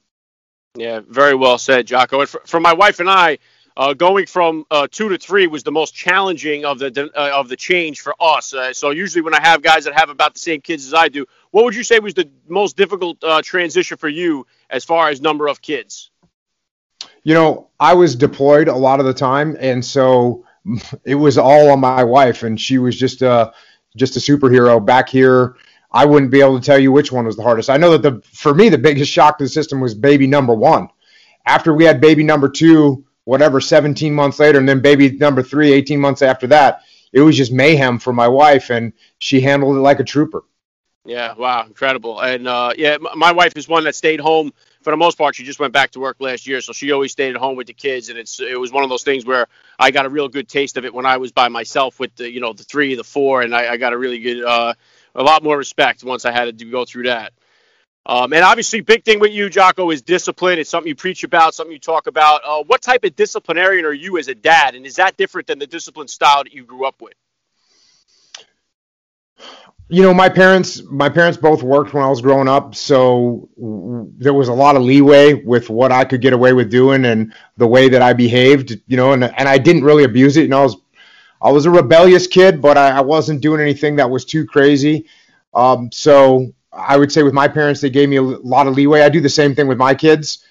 Yeah, 0.77 1.01
very 1.09 1.35
well 1.35 1.59
said, 1.59 1.87
Jocko. 1.87 2.21
And 2.21 2.29
for, 2.29 2.43
for 2.45 2.61
my 2.61 2.73
wife 2.73 3.01
and 3.01 3.09
I, 3.09 3.39
uh, 3.77 3.95
going 3.95 4.27
from 4.27 4.65
uh, 4.71 4.89
two 4.91 5.09
to 5.09 5.19
three 5.19 5.47
was 5.47 5.63
the 5.63 5.71
most 5.71 5.95
challenging 5.95 6.65
of 6.65 6.81
the 6.81 7.11
uh, 7.17 7.31
of 7.39 7.49
the 7.49 7.57
change 7.57 8.01
for 8.01 8.15
us. 8.19 8.53
Uh, 8.53 8.73
so 8.73 8.91
usually, 8.91 9.23
when 9.23 9.35
I 9.35 9.41
have 9.41 9.63
guys 9.63 9.85
that 9.85 9.95
have 9.95 10.11
about 10.11 10.35
the 10.35 10.41
same 10.41 10.61
kids 10.61 10.87
as 10.87 10.95
I 10.95 11.09
do, 11.09 11.25
what 11.53 11.65
would 11.65 11.77
you 11.77 11.85
say 11.85 12.01
was 12.01 12.15
the 12.15 12.29
most 12.49 12.77
difficult 12.77 13.23
uh, 13.23 13.41
transition 13.41 13.97
for 13.97 14.09
you 14.09 14.47
as 14.69 14.85
far 14.85 15.11
as 15.11 15.21
number 15.21 15.47
of 15.47 15.63
kids? 15.63 16.11
You 17.23 17.35
know, 17.35 17.69
I 17.79 17.95
was 17.95 18.17
deployed 18.17 18.67
a 18.67 18.75
lot 18.75 18.99
of 18.99 19.07
the 19.07 19.15
time, 19.15 19.57
and 19.61 19.85
so 19.85 20.45
it 21.05 21.15
was 21.15 21.39
all 21.39 21.71
on 21.71 21.79
my 21.79 22.03
wife, 22.03 22.43
and 22.43 22.61
she 22.61 22.79
was 22.79 22.99
just 22.99 23.23
a 23.23 23.53
just 23.97 24.17
a 24.17 24.21
superhero 24.21 24.85
back 24.85 25.09
here 25.09 25.57
I 25.91 26.05
wouldn't 26.05 26.31
be 26.31 26.41
able 26.41 26.59
to 26.61 26.65
tell 26.65 26.79
you 26.79 26.93
which 26.93 27.11
one 27.13 27.25
was 27.25 27.37
the 27.37 27.43
hardest. 27.43 27.71
I 27.71 27.77
know 27.77 27.97
that 27.97 28.03
the 28.03 28.23
for 28.33 28.55
me 28.55 28.69
the 28.69 28.79
biggest 28.79 29.11
shock 29.11 29.39
to 29.39 29.45
the 29.45 29.49
system 29.49 29.81
was 29.81 29.95
baby 29.95 30.27
number 30.27 30.55
one. 30.55 30.89
After 31.47 31.73
we 31.73 31.85
had 31.85 32.01
baby 32.01 32.25
number 32.25 32.49
two, 32.49 33.07
whatever, 33.25 33.61
17 33.61 34.13
months 34.15 34.39
later, 34.39 34.59
and 34.59 34.69
then 34.69 34.81
baby 34.81 35.11
number 35.13 35.43
three, 35.43 35.73
18 35.73 35.99
months 35.99 36.21
after 36.21 36.47
that, 36.49 36.83
it 37.13 37.21
was 37.21 37.37
just 37.37 37.53
mayhem 37.53 37.99
for 37.99 38.13
my 38.13 38.29
wife, 38.29 38.71
and 38.71 38.93
she 39.19 39.41
handled 39.41 39.77
it 39.77 39.81
like 39.81 40.01
a 40.01 40.05
trooper. 40.05 40.45
Yeah, 41.09 41.33
wow, 41.35 41.65
incredible. 41.65 42.21
And 42.21 42.47
uh, 42.47 42.75
yeah, 42.77 42.99
my 42.99 43.33
wife 43.33 43.55
is 43.57 43.67
one 43.67 43.85
that 43.85 43.95
stayed 43.95 44.21
home 44.21 44.53
for 44.83 44.91
the 44.91 44.97
most 44.99 45.17
part. 45.17 45.35
She 45.35 45.43
just 45.45 45.59
went 45.59 45.73
back 45.73 45.91
to 45.93 46.01
work 46.01 46.17
last 46.21 46.47
year, 46.47 46.61
so 46.61 46.75
she 46.75 46.93
always 46.93 47.13
stayed 47.13 47.35
at 47.35 47.41
home 47.41 47.57
with 47.57 47.67
the 47.67 47.73
kids. 47.73 48.11
And 48.11 48.19
it's 48.19 48.41
it 48.41 48.61
was 48.61 48.73
one 48.73 48.85
of 48.85 48.91
those 48.91 49.05
things 49.05 49.25
where 49.25 49.47
I 49.79 49.91
got 49.91 50.05
a 50.05 50.11
real 50.11 50.29
good 50.29 50.49
taste 50.49 50.77
of 50.77 50.85
it 50.85 50.93
when 50.93 51.07
I 51.07 51.17
was 51.17 51.33
by 51.33 51.49
myself 51.49 51.99
with 51.99 52.15
the 52.17 52.31
you 52.31 52.41
know 52.41 52.53
the 52.53 52.63
three, 52.63 52.95
the 52.95 53.05
four, 53.05 53.41
and 53.41 53.55
I, 53.55 53.73
I 53.73 53.77
got 53.79 53.95
a 53.95 53.99
really 53.99 54.19
good. 54.19 54.45
Uh, 54.45 54.75
a 55.19 55.23
lot 55.23 55.43
more 55.43 55.59
respect 55.59 56.05
once 56.05 56.25
I 56.25 56.33
had 56.33 56.59
to 56.59 56.65
go 56.65 56.85
through 56.85 57.05
that. 57.05 57.33
Um, 58.07 58.33
and 58.33 58.43
obviously, 58.43 58.81
big 58.81 59.05
thing 59.05 59.21
with 59.21 59.33
you, 59.33 59.51
Jocko, 59.51 59.91
is 59.91 60.01
discipline. 60.01 60.59
It's 60.59 60.71
something 60.71 60.89
you 60.89 60.95
preach 60.95 61.25
about, 61.25 61.55
something 61.55 61.73
you 61.73 61.81
talk 61.81 62.07
about. 62.07 62.41
Uh, 62.43 62.63
what 62.65 62.81
type 62.81 63.05
of 63.05 63.15
disciplinarian 63.15 63.85
are 63.85 63.93
you 63.93 64.17
as 64.17 64.29
a 64.29 64.35
dad, 64.35 64.75
and 64.75 64.87
is 64.87 64.97
that 64.97 65.19
different 65.19 65.47
than 65.47 65.59
the 65.59 65.67
discipline 65.67 66.09
style 66.09 66.45
that 66.45 66.55
you 66.55 66.65
grew 66.65 66.87
up 66.87 67.03
with? 67.03 67.13
You 69.91 70.03
know, 70.03 70.15
my 70.15 70.29
parents, 70.29 70.83
my 70.83 71.09
parents 71.09 71.37
both 71.37 71.63
worked 71.63 71.93
when 71.93 72.03
I 72.03 72.09
was 72.09 72.21
growing 72.21 72.49
up, 72.49 72.75
so 72.75 73.49
there 73.57 74.35
was 74.35 74.49
a 74.49 74.55
lot 74.55 74.77
of 74.77 74.83
leeway 74.83 75.35
with 75.35 75.69
what 75.69 75.93
I 75.93 76.05
could 76.05 76.23
get 76.23 76.33
away 76.33 76.53
with 76.53 76.71
doing 76.71 77.05
and 77.05 77.35
the 77.57 77.67
way 77.67 77.89
that 77.91 78.01
I 78.01 78.13
behaved. 78.15 78.81
You 78.87 78.97
know, 78.97 79.13
and 79.13 79.25
and 79.25 79.49
I 79.49 79.59
didn't 79.59 79.85
really 79.85 80.05
abuse 80.05 80.37
it. 80.39 80.43
You 80.43 80.49
know, 80.49 80.61
I 80.61 80.65
was 80.65 80.77
I 81.41 81.53
was 81.53 81.67
a 81.67 81.71
rebellious 81.71 82.27
kid, 82.27 82.61
but 82.61 82.77
I, 82.77 82.99
I 82.99 83.01
wasn't 83.01 83.41
doing 83.41 83.61
anything 83.61 83.97
that 83.97 84.11
was 84.11 84.25
too 84.25 84.47
crazy. 84.47 85.07
Um, 85.55 85.91
so 85.93 86.53
I 86.73 86.97
would 86.97 87.13
say 87.13 87.23
with 87.23 87.35
my 87.35 87.49
parents, 87.49 87.81
they 87.81 87.91
gave 87.91 88.09
me 88.09 88.17
a 88.17 88.23
lot 88.23 88.67
of 88.67 88.75
leeway. 88.75 89.03
I 89.03 89.09
do 89.09 89.21
the 89.21 89.29
same 89.29 89.55
thing 89.55 89.67
with 89.67 89.79
my 89.79 89.95
kids. 89.95 90.45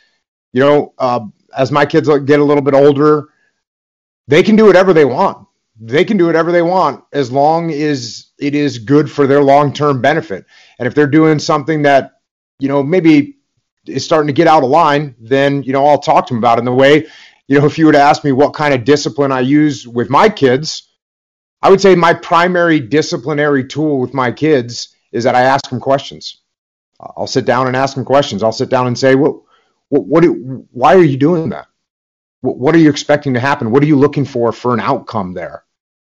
You 0.54 0.62
know, 0.62 0.94
uh, 0.98 1.22
as 1.56 1.72
my 1.72 1.86
kids 1.86 2.08
get 2.08 2.40
a 2.40 2.44
little 2.44 2.64
bit 2.64 2.74
older, 2.74 3.30
they 4.28 4.44
can 4.44 4.56
do 4.56 4.66
whatever 4.66 4.94
they 4.94 5.06
want. 5.06 5.48
They 5.80 6.04
can 6.04 6.18
do 6.18 6.26
whatever 6.26 6.52
they 6.52 6.64
want 6.64 7.04
as 7.14 7.32
long 7.32 7.72
as 7.72 8.32
it 8.40 8.56
is 8.56 8.80
good 8.80 9.12
for 9.12 9.28
their 9.28 9.44
long 9.44 9.74
term 9.74 10.02
benefit. 10.02 10.46
And 10.80 10.88
if 10.88 10.96
they're 10.96 11.08
doing 11.08 11.40
something 11.40 11.84
that, 11.84 12.22
you 12.60 12.68
know, 12.68 12.82
maybe 12.82 13.38
is 13.86 14.04
starting 14.04 14.28
to 14.28 14.34
get 14.34 14.48
out 14.48 14.64
of 14.64 14.70
line, 14.70 15.16
then, 15.20 15.64
you 15.64 15.74
know, 15.74 15.86
I'll 15.86 16.00
talk 16.00 16.28
to 16.28 16.34
them 16.34 16.40
about 16.40 16.58
it. 16.58 16.62
in 16.62 16.66
the 16.66 16.74
way 16.74 17.08
you 17.48 17.60
know, 17.60 17.66
if 17.66 17.78
you 17.78 17.86
were 17.86 17.94
to 17.94 18.00
ask 18.00 18.24
me 18.24 18.32
what 18.32 18.54
kind 18.54 18.74
of 18.74 18.84
discipline 18.84 19.32
I 19.32 19.40
use 19.40 19.88
with 19.88 20.10
my 20.10 20.30
kids, 20.30 20.87
I 21.68 21.70
would 21.70 21.82
say 21.82 21.96
my 21.96 22.14
primary 22.14 22.80
disciplinary 22.80 23.66
tool 23.66 24.00
with 24.00 24.14
my 24.14 24.32
kids 24.32 24.96
is 25.12 25.26
that 25.26 25.36
I 25.36 25.42
ask 25.42 25.70
them 25.70 25.82
questions. 25.82 26.40
I'll 26.98 27.28
sit 27.28 27.44
down 27.44 27.68
and 27.68 27.76
ask 27.76 27.94
them 27.94 28.06
questions. 28.06 28.42
I'll 28.42 28.54
sit 28.54 28.70
down 28.70 28.88
and 28.88 28.98
say, 28.98 29.16
"What, 29.16 29.42
what, 29.90 30.06
what 30.06 30.24
do, 30.24 30.66
why 30.72 30.96
are 30.96 31.04
you 31.04 31.18
doing 31.18 31.50
that? 31.50 31.68
What, 32.40 32.58
what, 32.58 32.74
are 32.74 32.78
you 32.78 32.90
expecting 32.90 33.34
to 33.34 33.42
happen? 33.42 33.70
What 33.70 33.84
are 33.84 33.86
you 33.86 33.98
looking 33.98 34.24
for 34.24 34.54
for 34.54 34.74
an 34.74 34.80
outcome 34.80 35.34
there? 35.34 35.66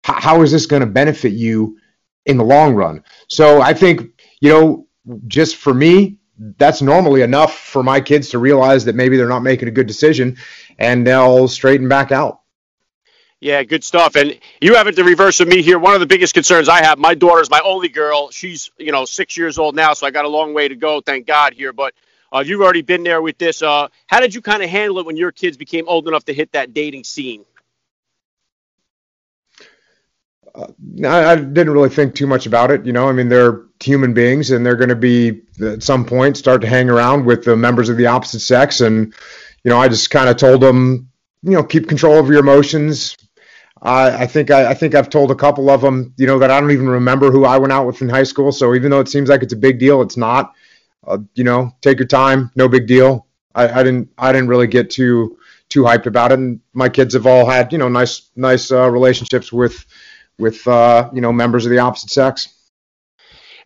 how 0.03 0.41
is 0.41 0.51
this 0.51 0.65
going 0.65 0.81
to 0.81 0.87
benefit 0.87 1.31
you 1.31 1.77
in 2.25 2.35
the 2.35 2.43
long 2.43 2.75
run?" 2.75 3.01
So 3.29 3.61
I 3.61 3.73
think, 3.73 4.21
you 4.41 4.49
know, 4.49 4.87
just 5.27 5.55
for 5.55 5.73
me, 5.73 6.17
that's 6.57 6.81
normally 6.81 7.21
enough 7.21 7.57
for 7.57 7.81
my 7.81 8.01
kids 8.01 8.27
to 8.31 8.39
realize 8.39 8.83
that 8.83 8.95
maybe 8.95 9.15
they're 9.15 9.29
not 9.29 9.39
making 9.39 9.69
a 9.69 9.77
good 9.79 9.87
decision 9.87 10.35
and 10.79 11.07
they'll 11.07 11.47
straighten 11.47 11.87
back 11.87 12.11
out. 12.11 12.41
Yeah, 13.45 13.61
good 13.61 13.83
stuff. 13.83 14.15
And 14.15 14.39
you 14.59 14.73
have 14.73 14.87
it 14.87 14.95
the 14.95 15.03
reverse 15.03 15.39
of 15.39 15.47
me 15.47 15.61
here. 15.61 15.77
One 15.77 15.93
of 15.93 15.99
the 15.99 16.07
biggest 16.07 16.33
concerns 16.33 16.67
I 16.67 16.83
have, 16.83 16.97
my 16.97 17.13
daughter's 17.13 17.47
my 17.47 17.61
only 17.63 17.89
girl. 17.89 18.31
She's, 18.31 18.71
you 18.79 18.91
know, 18.91 19.05
six 19.05 19.37
years 19.37 19.59
old 19.59 19.75
now, 19.75 19.93
so 19.93 20.07
I 20.07 20.09
got 20.09 20.25
a 20.25 20.27
long 20.27 20.55
way 20.55 20.67
to 20.67 20.75
go, 20.75 20.99
thank 20.99 21.27
God 21.27 21.53
here. 21.53 21.71
But 21.71 21.93
uh, 22.33 22.43
you've 22.43 22.61
already 22.61 22.81
been 22.81 23.03
there 23.03 23.21
with 23.21 23.37
this. 23.37 23.61
Uh, 23.61 23.89
how 24.07 24.19
did 24.19 24.33
you 24.33 24.41
kind 24.41 24.63
of 24.63 24.71
handle 24.71 24.97
it 24.97 25.05
when 25.05 25.15
your 25.15 25.31
kids 25.31 25.57
became 25.57 25.87
old 25.87 26.07
enough 26.07 26.25
to 26.25 26.33
hit 26.33 26.53
that 26.53 26.73
dating 26.73 27.03
scene? 27.03 27.45
Uh, 30.55 30.65
I 31.07 31.35
didn't 31.35 31.69
really 31.69 31.89
think 31.89 32.15
too 32.15 32.25
much 32.25 32.47
about 32.47 32.71
it. 32.71 32.83
You 32.83 32.93
know, 32.93 33.07
I 33.07 33.11
mean, 33.11 33.29
they're 33.29 33.61
human 33.79 34.15
beings 34.15 34.49
and 34.49 34.65
they're 34.65 34.75
going 34.75 34.89
to 34.89 34.95
be 34.95 35.43
at 35.63 35.83
some 35.83 36.03
point 36.03 36.35
start 36.35 36.61
to 36.61 36.67
hang 36.67 36.89
around 36.89 37.25
with 37.25 37.43
the 37.43 37.55
members 37.55 37.89
of 37.89 37.97
the 37.97 38.07
opposite 38.07 38.39
sex. 38.39 38.81
And, 38.81 39.13
you 39.63 39.69
know, 39.69 39.77
I 39.77 39.87
just 39.87 40.09
kind 40.09 40.29
of 40.29 40.37
told 40.37 40.61
them, 40.61 41.11
you 41.43 41.51
know, 41.51 41.63
keep 41.63 41.87
control 41.87 42.15
over 42.15 42.33
your 42.33 42.41
emotions. 42.41 43.15
Uh, 43.85 44.17
I 44.19 44.25
think 44.25 44.49
I, 44.49 44.71
I, 44.71 44.73
think 44.73 44.95
I've 44.95 45.11
told 45.11 45.29
a 45.29 45.35
couple 45.35 45.69
of 45.69 45.79
them, 45.79 46.11
you 46.17 46.25
know, 46.25 46.39
that 46.39 46.49
I 46.49 46.59
don't 46.59 46.71
even 46.71 46.89
remember 46.89 47.29
who 47.29 47.45
I 47.45 47.59
went 47.59 47.71
out 47.71 47.85
with 47.85 48.01
in 48.01 48.09
high 48.09 48.23
school. 48.23 48.51
So 48.51 48.73
even 48.73 48.89
though 48.89 48.99
it 48.99 49.07
seems 49.07 49.29
like 49.29 49.43
it's 49.43 49.53
a 49.53 49.57
big 49.57 49.77
deal, 49.77 50.01
it's 50.01 50.17
not. 50.17 50.53
Uh, 51.05 51.19
you 51.35 51.43
know, 51.43 51.71
take 51.81 51.99
your 51.99 52.07
time, 52.07 52.49
no 52.55 52.67
big 52.67 52.87
deal. 52.87 53.27
I, 53.53 53.67
I, 53.67 53.83
didn't 53.83 54.09
I 54.17 54.31
didn't 54.31 54.47
really 54.47 54.65
get 54.65 54.89
too 54.89 55.37
too 55.69 55.83
hyped 55.83 56.07
about 56.07 56.31
it. 56.31 56.39
And 56.39 56.61
my 56.73 56.89
kids 56.89 57.13
have 57.13 57.27
all 57.27 57.47
had 57.47 57.71
you 57.71 57.77
know 57.77 57.87
nice 57.87 58.31
nice 58.35 58.71
uh, 58.71 58.89
relationships 58.89 59.53
with 59.53 59.85
with 60.39 60.67
uh, 60.67 61.11
you 61.13 61.21
know 61.21 61.31
members 61.31 61.67
of 61.67 61.69
the 61.69 61.77
opposite 61.77 62.09
sex. 62.09 62.49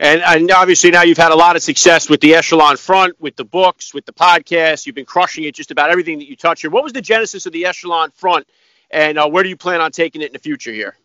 And, 0.02 0.22
and 0.22 0.52
obviously 0.52 0.92
now 0.92 1.04
you've 1.04 1.18
had 1.18 1.32
a 1.32 1.36
lot 1.36 1.56
of 1.56 1.64
success 1.64 2.10
with 2.10 2.20
the 2.20 2.36
Echelon 2.36 2.76
Front, 2.76 3.20
with 3.22 3.38
the 3.38 3.46
books, 3.46 3.94
with 3.94 4.06
the 4.06 4.14
podcast. 4.14 4.86
You've 4.86 4.96
been 4.96 5.06
crushing 5.06 5.46
it 5.46 5.56
just 5.56 5.72
about 5.72 5.90
everything 5.90 6.20
that 6.20 6.30
you 6.30 6.36
touch 6.36 6.62
here. 6.62 6.70
What 6.70 6.84
was 6.84 6.94
the 6.94 7.02
genesis 7.02 7.46
of 7.46 7.54
the 7.54 7.66
Echelon 7.66 8.12
Front, 8.12 8.48
and 8.92 9.18
uh, 9.18 9.28
where 9.28 9.44
do 9.44 9.50
you 9.50 9.58
plan 9.58 9.82
on 9.82 9.92
taking 9.92 10.22
it 10.22 10.28
in 10.28 10.34
the 10.34 10.40
future 10.40 10.72
here? 10.72 10.96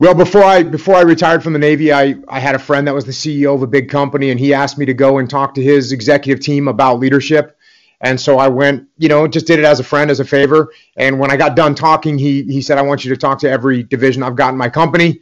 Well, 0.00 0.14
before 0.14 0.42
I 0.42 0.62
before 0.62 0.94
I 0.94 1.02
retired 1.02 1.42
from 1.42 1.52
the 1.52 1.58
Navy, 1.58 1.92
I, 1.92 2.14
I 2.26 2.40
had 2.40 2.54
a 2.54 2.58
friend 2.58 2.86
that 2.86 2.94
was 2.94 3.04
the 3.04 3.12
CEO 3.12 3.54
of 3.54 3.62
a 3.62 3.66
big 3.66 3.90
company, 3.90 4.30
and 4.30 4.40
he 4.40 4.54
asked 4.54 4.78
me 4.78 4.86
to 4.86 4.94
go 4.94 5.18
and 5.18 5.28
talk 5.28 5.54
to 5.54 5.62
his 5.62 5.92
executive 5.92 6.42
team 6.42 6.68
about 6.68 6.98
leadership. 6.98 7.58
And 8.00 8.18
so 8.18 8.38
I 8.38 8.48
went, 8.48 8.88
you 8.96 9.10
know, 9.10 9.28
just 9.28 9.46
did 9.46 9.58
it 9.58 9.66
as 9.66 9.78
a 9.78 9.84
friend, 9.84 10.10
as 10.10 10.18
a 10.18 10.24
favor. 10.24 10.72
And 10.96 11.18
when 11.18 11.30
I 11.30 11.36
got 11.36 11.54
done 11.54 11.74
talking, 11.74 12.16
he 12.16 12.44
he 12.44 12.62
said, 12.62 12.78
"I 12.78 12.82
want 12.82 13.04
you 13.04 13.10
to 13.14 13.20
talk 13.20 13.40
to 13.40 13.50
every 13.50 13.82
division 13.82 14.22
I've 14.22 14.36
got 14.36 14.54
in 14.54 14.56
my 14.56 14.70
company." 14.70 15.20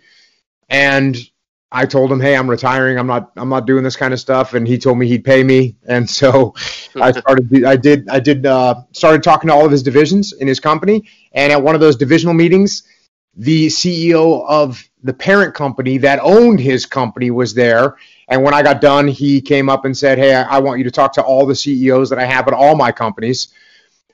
And 0.69 1.17
I 1.71 1.85
told 1.85 2.11
him, 2.11 2.21
"Hey, 2.21 2.35
I'm 2.35 2.49
retiring. 2.49 2.99
I'm 2.99 3.07
not. 3.07 3.33
I'm 3.37 3.49
not 3.49 3.67
doing 3.67 3.85
this 3.85 3.97
kind 3.97 4.15
of 4.15 4.21
stuff." 4.21 4.55
And 4.55 4.67
he 4.67 4.79
told 4.79 4.99
me 4.99 5.07
he'd 5.07 5.25
pay 5.25 5.45
me, 5.45 5.77
and 5.87 6.09
so 6.09 6.55
I 6.97 7.13
started. 7.13 7.65
I 7.65 7.77
did. 7.77 8.09
I 8.09 8.21
did. 8.21 8.47
Uh, 8.47 8.83
started 8.93 9.23
talking 9.23 9.49
to 9.49 9.55
all 9.55 9.67
of 9.67 9.71
his 9.71 9.83
divisions 9.83 10.33
in 10.33 10.49
his 10.49 10.61
company, 10.61 11.09
and 11.33 11.53
at 11.53 11.63
one 11.63 11.75
of 11.75 11.81
those 11.81 11.97
divisional 11.97 12.35
meetings, 12.35 12.85
the 13.37 13.67
CEO 13.67 14.47
of 14.49 14.83
the 15.03 15.13
parent 15.13 15.55
company 15.55 15.99
that 15.99 16.21
owned 16.23 16.59
his 16.59 16.87
company 16.87 17.31
was 17.31 17.55
there. 17.55 17.97
And 18.29 18.43
when 18.43 18.55
I 18.55 18.63
got 18.63 18.81
done, 18.81 19.07
he 19.07 19.41
came 19.41 19.69
up 19.69 19.85
and 19.85 19.97
said, 19.97 20.19
"Hey, 20.19 20.35
I, 20.35 20.57
I 20.57 20.59
want 20.61 20.79
you 20.79 20.85
to 20.85 20.91
talk 20.91 21.13
to 21.15 21.23
all 21.23 21.45
the 21.45 21.55
CEOs 21.55 22.09
that 22.11 22.19
I 22.19 22.25
have 22.25 22.49
at 22.49 22.55
all 22.55 22.77
my 22.77 22.93
companies." 22.93 23.49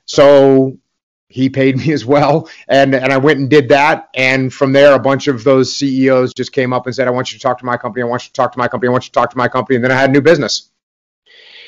So 0.05 0.77
he 1.27 1.49
paid 1.49 1.77
me 1.77 1.91
as 1.91 2.05
well. 2.05 2.49
And 2.67 2.93
and 2.95 3.11
I 3.11 3.17
went 3.17 3.39
and 3.39 3.49
did 3.49 3.69
that. 3.69 4.09
And 4.15 4.53
from 4.53 4.73
there, 4.73 4.93
a 4.93 4.99
bunch 4.99 5.27
of 5.27 5.43
those 5.43 5.75
CEOs 5.75 6.33
just 6.33 6.51
came 6.51 6.73
up 6.73 6.85
and 6.85 6.95
said, 6.95 7.07
I 7.07 7.11
want 7.11 7.31
you 7.31 7.39
to 7.39 7.41
talk 7.41 7.59
to 7.59 7.65
my 7.65 7.77
company. 7.77 8.03
I 8.03 8.05
want 8.05 8.23
you 8.23 8.27
to 8.27 8.33
talk 8.33 8.51
to 8.53 8.57
my 8.57 8.67
company. 8.67 8.89
I 8.89 8.91
want 8.91 9.05
you 9.05 9.09
to 9.09 9.19
talk 9.19 9.31
to 9.31 9.37
my 9.37 9.47
company. 9.47 9.75
And 9.75 9.83
then 9.83 9.91
I 9.91 9.99
had 9.99 10.11
new 10.11 10.21
business. 10.21 10.69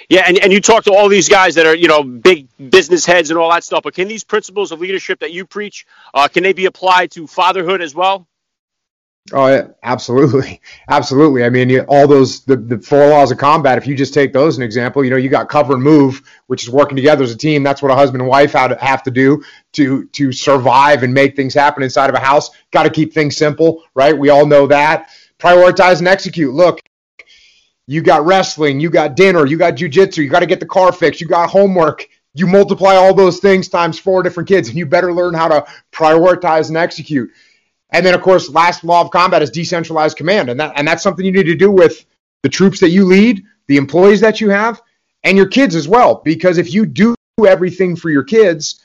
Yeah, 0.10 0.24
and, 0.26 0.38
and 0.40 0.54
you 0.54 0.62
talk 0.62 0.86
to 0.86 0.94
all 0.94 1.10
these 1.10 1.28
guys 1.28 1.56
that 1.56 1.66
are, 1.66 1.76
you 1.76 1.90
know, 1.90 2.02
big 2.02 2.48
business 2.70 3.06
heads 3.06 3.30
and 3.30 3.38
all 3.38 3.52
that 3.52 3.66
stuff. 3.66 3.84
But 3.84 3.94
can 3.94 4.08
these 4.08 4.24
principles 4.24 4.72
of 4.72 4.80
leadership 4.80 5.20
that 5.20 5.34
you 5.34 5.46
preach, 5.46 5.86
uh, 6.14 6.30
can 6.30 6.44
they 6.44 6.54
be 6.54 6.66
applied 6.66 7.12
to 7.12 7.28
fatherhood 7.28 7.82
as 7.82 7.94
well? 7.94 8.26
Oh, 9.34 9.48
yeah, 9.48 9.68
absolutely, 9.84 10.62
absolutely. 10.90 11.44
I 11.44 11.50
mean, 11.50 11.70
you, 11.70 11.82
all 11.82 12.08
those 12.08 12.46
the, 12.46 12.56
the 12.56 12.80
four 12.80 13.10
laws 13.10 13.30
of 13.32 13.38
combat. 13.38 13.78
If 13.78 13.86
you 13.86 13.94
just 13.96 14.14
take 14.14 14.32
those 14.32 14.56
an 14.56 14.64
example, 14.64 15.04
you 15.04 15.10
know, 15.10 15.18
you 15.18 15.30
got 15.30 15.50
cover 15.50 15.74
and 15.74 15.84
move, 15.84 16.22
which 16.48 16.64
is 16.64 16.70
working 16.70 16.96
together 16.96 17.24
as 17.24 17.32
a 17.32 17.38
team. 17.38 17.62
That's 17.62 17.82
what 17.82 17.92
a 17.92 17.96
husband 17.96 18.22
and 18.22 18.30
wife 18.30 18.54
have 18.54 18.72
to, 18.72 18.84
have 18.84 19.04
to 19.04 19.12
do 19.12 19.44
to 19.74 20.06
to 20.08 20.32
survive 20.32 21.04
and 21.04 21.14
make 21.14 21.36
things 21.36 21.54
happen 21.54 21.84
inside 21.84 22.10
of 22.10 22.16
a 22.16 22.20
house. 22.20 22.52
Got 22.72 22.84
to 22.84 22.90
keep 22.90 23.14
things 23.14 23.36
simple, 23.36 23.84
right? 23.96 24.18
We 24.18 24.30
all 24.30 24.46
know 24.46 24.66
that. 24.68 25.10
Prioritize 25.40 26.00
and 26.00 26.08
execute. 26.08 26.54
Look, 26.54 26.80
you 27.86 28.02
got 28.02 28.26
wrestling, 28.26 28.80
you 28.80 28.90
got 28.90 29.16
dinner, 29.16 29.46
you 29.46 29.58
got 29.58 29.76
jujitsu, 29.76 30.18
you 30.18 30.30
got 30.30 30.40
to 30.40 30.46
get 30.46 30.60
the 30.60 30.66
car 30.66 30.92
fixed, 30.92 31.22
you 31.22 31.28
got 31.28 31.50
homework. 31.50 32.08
You 32.34 32.46
multiply 32.46 32.96
all 32.96 33.16
those 33.16 33.40
things 33.40 33.68
times 33.68 33.98
four 33.98 34.22
different 34.22 34.48
kids, 34.48 34.70
and 34.70 34.78
you 34.78 34.86
better 34.86 35.12
learn 35.12 35.34
how 35.34 35.48
to 35.48 35.66
prioritize 35.92 36.68
and 36.68 36.78
execute 36.78 37.32
and 37.92 38.06
then, 38.06 38.14
of 38.14 38.22
course, 38.22 38.50
last 38.50 38.84
law 38.84 39.02
of 39.02 39.12
combat 39.12 39.42
is 39.42 39.50
decentralized 39.50 40.18
command, 40.18 40.50
and 40.50 40.60
that 40.60 40.74
and 40.76 40.88
that's 40.88 41.04
something 41.04 41.26
you 41.26 41.32
need 41.32 41.44
to 41.44 41.56
do 41.56 41.72
with 41.72 42.06
the 42.44 42.50
troops 42.50 42.80
that 42.80 42.90
you 42.90 43.06
lead, 43.06 43.44
the 43.68 43.78
employees 43.78 44.22
that 44.22 44.42
you 44.42 44.50
have, 44.50 44.82
and 45.24 45.38
your 45.38 45.48
kids 45.48 45.76
as 45.76 45.88
well. 45.88 46.22
Because 46.24 46.58
if 46.58 46.74
you 46.74 46.86
do 46.86 47.16
everything 47.46 47.96
for 47.96 48.10
your 48.10 48.24
kids, 48.24 48.82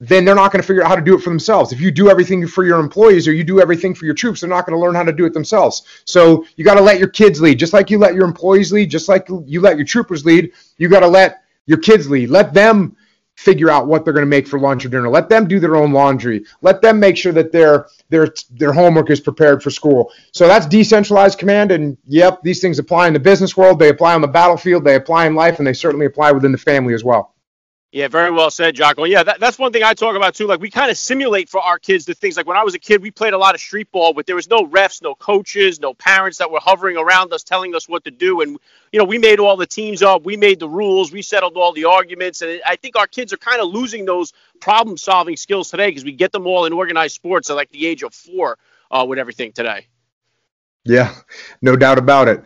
then 0.00 0.24
they're 0.24 0.34
not 0.34 0.50
going 0.50 0.62
to 0.62 0.66
figure 0.66 0.82
out 0.82 0.88
how 0.88 0.96
to 0.96 1.02
do 1.02 1.14
it 1.14 1.20
for 1.20 1.28
themselves. 1.28 1.72
If 1.72 1.80
you 1.80 1.90
do 1.90 2.08
everything 2.08 2.46
for 2.46 2.64
your 2.64 2.80
employees 2.80 3.28
or 3.28 3.32
you 3.32 3.44
do 3.44 3.60
everything 3.60 3.94
for 3.94 4.06
your 4.06 4.14
troops, 4.14 4.40
they're 4.40 4.48
not 4.48 4.66
going 4.66 4.78
to 4.78 4.82
learn 4.82 4.94
how 4.94 5.02
to 5.02 5.12
do 5.12 5.26
it 5.26 5.34
themselves. 5.34 5.82
So 6.06 6.46
you 6.56 6.64
got 6.64 6.76
to 6.76 6.80
let 6.80 6.98
your 6.98 7.08
kids 7.08 7.40
lead, 7.40 7.58
just 7.58 7.74
like 7.74 7.90
you 7.90 7.98
let 7.98 8.14
your 8.14 8.24
employees 8.24 8.72
lead, 8.72 8.90
just 8.90 9.08
like 9.10 9.28
you 9.44 9.60
let 9.60 9.76
your 9.76 9.84
troopers 9.84 10.24
lead. 10.24 10.52
You 10.78 10.88
got 10.88 11.00
to 11.00 11.08
let 11.08 11.42
your 11.66 11.78
kids 11.78 12.08
lead. 12.08 12.30
Let 12.30 12.54
them 12.54 12.96
figure 13.40 13.70
out 13.70 13.86
what 13.86 14.04
they're 14.04 14.12
going 14.12 14.24
to 14.24 14.28
make 14.28 14.46
for 14.46 14.60
lunch 14.60 14.84
or 14.84 14.90
dinner. 14.90 15.08
Let 15.08 15.30
them 15.30 15.48
do 15.48 15.58
their 15.58 15.74
own 15.76 15.92
laundry. 15.92 16.44
Let 16.60 16.82
them 16.82 17.00
make 17.00 17.16
sure 17.16 17.32
that 17.32 17.52
their 17.52 17.86
their 18.10 18.28
their 18.50 18.72
homework 18.72 19.08
is 19.08 19.18
prepared 19.18 19.62
for 19.62 19.70
school. 19.70 20.12
So 20.32 20.46
that's 20.46 20.66
decentralized 20.66 21.38
command. 21.38 21.72
And 21.72 21.96
yep, 22.06 22.42
these 22.42 22.60
things 22.60 22.78
apply 22.78 23.06
in 23.06 23.14
the 23.14 23.20
business 23.20 23.56
world. 23.56 23.78
They 23.78 23.88
apply 23.88 24.14
on 24.14 24.20
the 24.20 24.28
battlefield. 24.28 24.84
They 24.84 24.94
apply 24.94 25.26
in 25.26 25.34
life, 25.34 25.58
and 25.58 25.66
they 25.66 25.72
certainly 25.72 26.04
apply 26.04 26.32
within 26.32 26.52
the 26.52 26.58
family 26.58 26.92
as 26.92 27.02
well. 27.02 27.34
Yeah, 27.92 28.06
very 28.06 28.30
well 28.30 28.52
said, 28.52 28.76
Jocko. 28.76 29.02
Yeah, 29.02 29.24
that, 29.24 29.40
that's 29.40 29.58
one 29.58 29.72
thing 29.72 29.82
I 29.82 29.94
talk 29.94 30.14
about 30.14 30.34
too. 30.34 30.46
Like 30.46 30.60
we 30.60 30.70
kind 30.70 30.92
of 30.92 30.96
simulate 30.96 31.48
for 31.48 31.60
our 31.60 31.76
kids 31.76 32.04
the 32.04 32.14
things. 32.14 32.36
Like 32.36 32.46
when 32.46 32.56
I 32.56 32.62
was 32.62 32.74
a 32.74 32.78
kid, 32.78 33.02
we 33.02 33.10
played 33.10 33.32
a 33.32 33.38
lot 33.38 33.56
of 33.56 33.60
street 33.60 33.90
ball, 33.90 34.14
but 34.14 34.26
there 34.26 34.36
was 34.36 34.48
no 34.48 34.64
refs, 34.64 35.02
no 35.02 35.16
coaches, 35.16 35.80
no 35.80 35.92
parents 35.94 36.38
that 36.38 36.48
were 36.48 36.60
hovering 36.60 36.96
around 36.96 37.32
us 37.32 37.42
telling 37.42 37.74
us 37.74 37.88
what 37.88 38.04
to 38.04 38.12
do. 38.12 38.42
And 38.42 38.58
you 38.92 38.98
know, 39.00 39.04
we 39.04 39.18
made 39.18 39.40
all 39.40 39.56
the 39.56 39.66
teams 39.66 40.02
up, 40.02 40.24
we 40.24 40.36
made 40.36 40.60
the 40.60 40.68
rules, 40.68 41.10
we 41.10 41.20
settled 41.20 41.56
all 41.56 41.72
the 41.72 41.86
arguments, 41.86 42.42
and 42.42 42.60
I 42.64 42.76
think 42.76 42.94
our 42.94 43.08
kids 43.08 43.32
are 43.32 43.38
kind 43.38 43.60
of 43.60 43.68
losing 43.68 44.04
those 44.04 44.32
problem-solving 44.60 45.36
skills 45.36 45.68
today 45.68 45.88
because 45.88 46.04
we 46.04 46.12
get 46.12 46.30
them 46.30 46.46
all 46.46 46.66
in 46.66 46.72
organized 46.72 47.16
sports 47.16 47.50
at 47.50 47.56
like 47.56 47.70
the 47.70 47.88
age 47.88 48.04
of 48.04 48.14
four 48.14 48.56
uh, 48.92 49.04
with 49.08 49.18
everything 49.18 49.50
today. 49.50 49.88
Yeah, 50.84 51.12
no 51.60 51.74
doubt 51.74 51.98
about 51.98 52.28
it. 52.28 52.44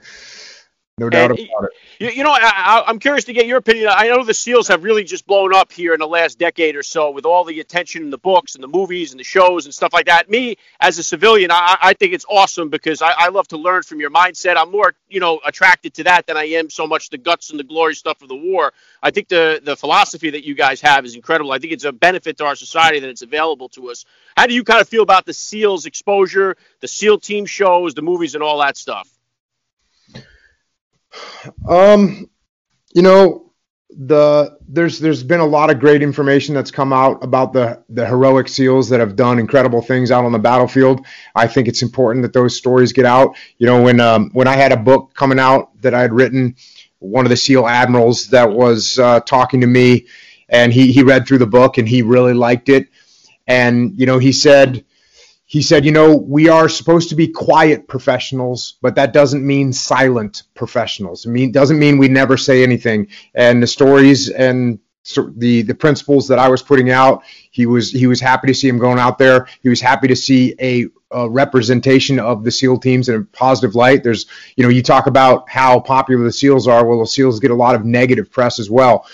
No 0.96 1.10
doubt 1.10 1.32
and, 1.32 1.40
about 1.40 1.64
it. 1.64 1.70
You, 1.98 2.08
you 2.08 2.24
know, 2.24 2.34
I, 2.36 2.84
am 2.88 2.98
curious 2.98 3.24
to 3.26 3.32
get 3.32 3.46
your 3.46 3.58
opinion. 3.58 3.88
I 3.90 4.08
know 4.08 4.24
the 4.24 4.34
SEALs 4.34 4.68
have 4.68 4.82
really 4.82 5.04
just 5.04 5.26
blown 5.26 5.54
up 5.54 5.72
here 5.72 5.94
in 5.94 6.00
the 6.00 6.08
last 6.08 6.38
decade 6.38 6.74
or 6.74 6.82
so 6.82 7.10
with 7.10 7.24
all 7.24 7.44
the 7.44 7.60
attention 7.60 8.02
in 8.02 8.10
the 8.10 8.18
books 8.18 8.56
and 8.56 8.64
the 8.64 8.68
movies 8.68 9.12
and 9.12 9.20
the 9.20 9.24
shows 9.24 9.64
and 9.64 9.74
stuff 9.74 9.92
like 9.92 10.06
that. 10.06 10.28
Me, 10.28 10.56
as 10.80 10.98
a 10.98 11.02
civilian, 11.02 11.50
I, 11.52 11.76
I 11.80 11.92
think 11.94 12.12
it's 12.12 12.24
awesome 12.28 12.68
because 12.68 13.00
I, 13.00 13.12
I 13.16 13.28
love 13.28 13.46
to 13.48 13.56
learn 13.56 13.82
from 13.82 14.00
your 14.00 14.10
mindset. 14.10 14.56
I'm 14.56 14.72
more, 14.72 14.94
you 15.08 15.20
know, 15.20 15.40
attracted 15.44 15.94
to 15.94 16.04
that 16.04 16.26
than 16.26 16.36
I 16.36 16.44
am 16.44 16.68
so 16.68 16.86
much 16.86 17.10
the 17.10 17.18
guts 17.18 17.50
and 17.50 17.60
the 17.60 17.64
glory 17.64 17.94
stuff 17.94 18.22
of 18.22 18.28
the 18.28 18.36
war. 18.36 18.72
I 19.02 19.10
think 19.10 19.28
the 19.28 19.60
the 19.62 19.76
philosophy 19.76 20.30
that 20.30 20.44
you 20.44 20.54
guys 20.54 20.80
have 20.80 21.04
is 21.04 21.14
incredible. 21.14 21.52
I 21.52 21.58
think 21.58 21.72
it's 21.72 21.84
a 21.84 21.92
benefit 21.92 22.38
to 22.38 22.44
our 22.44 22.56
society 22.56 23.00
that 23.00 23.08
it's 23.08 23.22
available 23.22 23.68
to 23.70 23.90
us. 23.90 24.04
How 24.36 24.46
do 24.46 24.54
you 24.54 24.64
kind 24.64 24.80
of 24.80 24.88
feel 24.88 25.02
about 25.02 25.26
the 25.26 25.34
SEALs 25.34 25.86
exposure, 25.86 26.56
the 26.80 26.88
SEAL 26.88 27.20
team 27.20 27.46
shows, 27.46 27.94
the 27.94 28.02
movies, 28.02 28.34
and 28.34 28.42
all 28.42 28.58
that 28.58 28.76
stuff? 28.76 29.08
Um, 31.68 32.28
you 32.94 33.02
know, 33.02 33.52
the 33.96 34.58
there's 34.68 34.98
there's 34.98 35.22
been 35.22 35.40
a 35.40 35.46
lot 35.46 35.70
of 35.70 35.78
great 35.78 36.02
information 36.02 36.54
that's 36.54 36.70
come 36.70 36.92
out 36.92 37.22
about 37.22 37.52
the 37.52 37.82
the 37.88 38.06
heroic 38.06 38.48
SEALs 38.48 38.88
that 38.88 39.00
have 39.00 39.14
done 39.14 39.38
incredible 39.38 39.82
things 39.82 40.10
out 40.10 40.24
on 40.24 40.32
the 40.32 40.38
battlefield. 40.38 41.06
I 41.34 41.46
think 41.46 41.68
it's 41.68 41.82
important 41.82 42.22
that 42.22 42.32
those 42.32 42.56
stories 42.56 42.92
get 42.92 43.04
out. 43.04 43.36
You 43.58 43.66
know, 43.66 43.82
when 43.82 44.00
um, 44.00 44.30
when 44.32 44.48
I 44.48 44.56
had 44.56 44.72
a 44.72 44.76
book 44.76 45.14
coming 45.14 45.38
out 45.38 45.80
that 45.82 45.94
I 45.94 46.00
had 46.00 46.12
written, 46.12 46.56
one 46.98 47.24
of 47.24 47.30
the 47.30 47.36
SEAL 47.36 47.66
admirals 47.68 48.28
that 48.28 48.50
was 48.50 48.98
uh, 48.98 49.20
talking 49.20 49.60
to 49.60 49.66
me, 49.66 50.06
and 50.48 50.72
he 50.72 50.90
he 50.90 51.02
read 51.02 51.26
through 51.26 51.38
the 51.38 51.46
book 51.46 51.78
and 51.78 51.88
he 51.88 52.02
really 52.02 52.34
liked 52.34 52.68
it, 52.68 52.88
and 53.46 53.98
you 53.98 54.06
know 54.06 54.18
he 54.18 54.32
said 54.32 54.84
he 55.46 55.60
said, 55.60 55.84
you 55.84 55.92
know, 55.92 56.16
we 56.16 56.48
are 56.48 56.68
supposed 56.68 57.10
to 57.10 57.14
be 57.14 57.28
quiet 57.28 57.86
professionals, 57.86 58.76
but 58.80 58.94
that 58.94 59.12
doesn't 59.12 59.46
mean 59.46 59.72
silent 59.72 60.44
professionals. 60.54 61.26
It 61.26 61.30
mean 61.30 61.52
doesn't 61.52 61.78
mean 61.78 61.98
we 61.98 62.08
never 62.08 62.36
say 62.36 62.62
anything. 62.62 63.08
And 63.34 63.62
the 63.62 63.66
stories 63.66 64.30
and 64.30 64.78
the 65.36 65.62
the 65.62 65.74
principles 65.74 66.28
that 66.28 66.38
I 66.38 66.48
was 66.48 66.62
putting 66.62 66.90
out, 66.90 67.24
he 67.50 67.66
was 67.66 67.90
he 67.90 68.06
was 68.06 68.20
happy 68.20 68.46
to 68.46 68.54
see 68.54 68.68
him 68.68 68.78
going 68.78 68.98
out 68.98 69.18
there. 69.18 69.46
He 69.62 69.68
was 69.68 69.82
happy 69.82 70.08
to 70.08 70.16
see 70.16 70.54
a, 70.60 70.86
a 71.10 71.28
representation 71.28 72.18
of 72.18 72.42
the 72.42 72.50
SEAL 72.50 72.78
teams 72.78 73.10
in 73.10 73.14
a 73.16 73.24
positive 73.24 73.74
light. 73.74 74.02
There's, 74.02 74.26
you 74.56 74.64
know, 74.64 74.70
you 74.70 74.82
talk 74.82 75.06
about 75.06 75.48
how 75.50 75.78
popular 75.78 76.24
the 76.24 76.32
SEALs 76.32 76.66
are. 76.66 76.86
Well, 76.86 77.00
the 77.00 77.06
SEALs 77.06 77.38
get 77.38 77.50
a 77.50 77.54
lot 77.54 77.74
of 77.74 77.84
negative 77.84 78.30
press 78.30 78.58
as 78.58 78.70
well. 78.70 79.06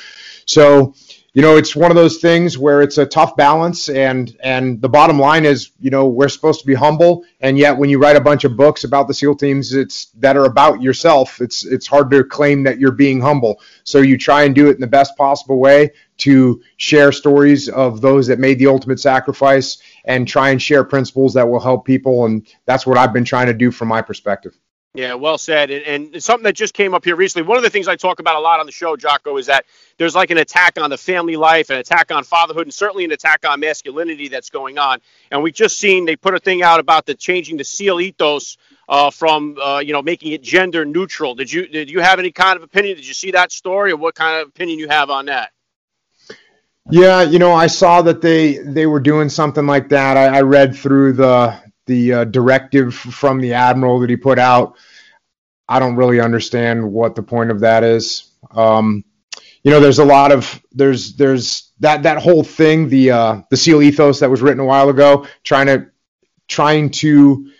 So 0.46 0.94
you 1.32 1.42
know, 1.42 1.56
it's 1.56 1.76
one 1.76 1.92
of 1.92 1.96
those 1.96 2.18
things 2.18 2.58
where 2.58 2.82
it's 2.82 2.98
a 2.98 3.06
tough 3.06 3.36
balance, 3.36 3.88
and 3.88 4.36
and 4.42 4.82
the 4.82 4.88
bottom 4.88 5.18
line 5.18 5.44
is, 5.44 5.70
you 5.78 5.90
know, 5.90 6.08
we're 6.08 6.28
supposed 6.28 6.60
to 6.60 6.66
be 6.66 6.74
humble, 6.74 7.24
and 7.40 7.56
yet 7.56 7.76
when 7.76 7.88
you 7.88 7.98
write 7.98 8.16
a 8.16 8.20
bunch 8.20 8.42
of 8.42 8.56
books 8.56 8.82
about 8.82 9.06
the 9.06 9.14
SEAL 9.14 9.36
teams, 9.36 9.72
it's 9.72 10.06
that 10.18 10.36
are 10.36 10.46
about 10.46 10.82
yourself. 10.82 11.40
It's 11.40 11.64
it's 11.64 11.86
hard 11.86 12.10
to 12.10 12.24
claim 12.24 12.64
that 12.64 12.80
you're 12.80 12.90
being 12.90 13.20
humble. 13.20 13.60
So 13.84 13.98
you 13.98 14.18
try 14.18 14.42
and 14.42 14.54
do 14.54 14.68
it 14.68 14.74
in 14.74 14.80
the 14.80 14.88
best 14.88 15.16
possible 15.16 15.60
way 15.60 15.92
to 16.18 16.60
share 16.78 17.12
stories 17.12 17.68
of 17.68 18.00
those 18.00 18.26
that 18.26 18.38
made 18.38 18.58
the 18.58 18.66
ultimate 18.66 18.98
sacrifice, 18.98 19.78
and 20.04 20.26
try 20.26 20.50
and 20.50 20.60
share 20.60 20.82
principles 20.82 21.34
that 21.34 21.48
will 21.48 21.60
help 21.60 21.84
people, 21.84 22.24
and 22.24 22.46
that's 22.66 22.86
what 22.86 22.98
I've 22.98 23.12
been 23.12 23.24
trying 23.24 23.46
to 23.46 23.54
do 23.54 23.70
from 23.70 23.86
my 23.86 24.02
perspective. 24.02 24.58
Yeah, 24.92 25.14
well 25.14 25.38
said. 25.38 25.70
And, 25.70 26.12
and, 26.14 26.22
something 26.22 26.42
that 26.42 26.56
just 26.56 26.74
came 26.74 26.94
up 26.94 27.04
here 27.04 27.14
recently. 27.14 27.46
One 27.46 27.56
of 27.56 27.62
the 27.62 27.70
things 27.70 27.86
I 27.86 27.94
talk 27.94 28.18
about 28.18 28.34
a 28.34 28.40
lot 28.40 28.58
on 28.58 28.66
the 28.66 28.72
show, 28.72 28.96
Jocko, 28.96 29.36
is 29.36 29.46
that 29.46 29.64
there's 29.98 30.16
like 30.16 30.30
an 30.30 30.38
attack 30.38 30.80
on 30.80 30.90
the 30.90 30.98
family 30.98 31.36
life, 31.36 31.70
an 31.70 31.76
attack 31.76 32.10
on 32.10 32.24
fatherhood, 32.24 32.66
and 32.66 32.74
certainly 32.74 33.04
an 33.04 33.12
attack 33.12 33.46
on 33.46 33.60
masculinity 33.60 34.26
that's 34.26 34.50
going 34.50 34.78
on. 34.78 35.00
And 35.30 35.44
we 35.44 35.52
just 35.52 35.78
seen 35.78 36.06
they 36.06 36.16
put 36.16 36.34
a 36.34 36.40
thing 36.40 36.62
out 36.62 36.80
about 36.80 37.06
the 37.06 37.14
changing 37.14 37.56
the 37.56 37.64
SEAL 37.64 38.00
ethos 38.00 38.56
uh, 38.88 39.10
from 39.10 39.56
uh, 39.62 39.78
you 39.78 39.92
know 39.92 40.02
making 40.02 40.32
it 40.32 40.42
gender 40.42 40.84
neutral. 40.84 41.36
Did 41.36 41.52
you 41.52 41.68
did 41.68 41.88
you 41.88 42.00
have 42.00 42.18
any 42.18 42.32
kind 42.32 42.56
of 42.56 42.64
opinion? 42.64 42.96
Did 42.96 43.06
you 43.06 43.14
see 43.14 43.30
that 43.30 43.52
story, 43.52 43.92
or 43.92 43.96
what 43.96 44.16
kind 44.16 44.42
of 44.42 44.48
opinion 44.48 44.80
you 44.80 44.88
have 44.88 45.08
on 45.08 45.26
that? 45.26 45.52
Yeah, 46.90 47.22
you 47.22 47.38
know, 47.38 47.52
I 47.52 47.68
saw 47.68 48.02
that 48.02 48.20
they 48.20 48.58
they 48.58 48.86
were 48.86 48.98
doing 48.98 49.28
something 49.28 49.66
like 49.66 49.88
that. 49.90 50.16
I, 50.16 50.38
I 50.38 50.40
read 50.40 50.74
through 50.74 51.12
the 51.12 51.69
the 51.90 52.12
uh, 52.12 52.24
directive 52.24 52.94
from 52.94 53.40
the 53.40 53.54
admiral 53.54 53.98
that 54.00 54.08
he 54.08 54.16
put 54.16 54.38
out. 54.38 54.76
I 55.68 55.80
don't 55.80 55.96
really 55.96 56.20
understand 56.20 56.90
what 56.90 57.16
the 57.16 57.22
point 57.22 57.50
of 57.50 57.60
that 57.60 57.82
is. 57.82 58.30
Um, 58.52 59.04
you 59.62 59.70
know, 59.70 59.80
there's 59.80 59.98
a 59.98 60.04
lot 60.04 60.32
of 60.32 60.62
there's 60.72 61.16
there's 61.16 61.72
that 61.80 62.04
that 62.04 62.18
whole 62.18 62.44
thing 62.44 62.88
the 62.88 63.10
uh, 63.10 63.42
the 63.50 63.56
SEAL 63.56 63.82
ethos 63.82 64.20
that 64.20 64.30
was 64.30 64.40
written 64.40 64.60
a 64.60 64.64
while 64.64 64.88
ago, 64.88 65.26
trying 65.42 65.66
to 65.66 65.90
trying 66.46 66.90
to 66.90 67.50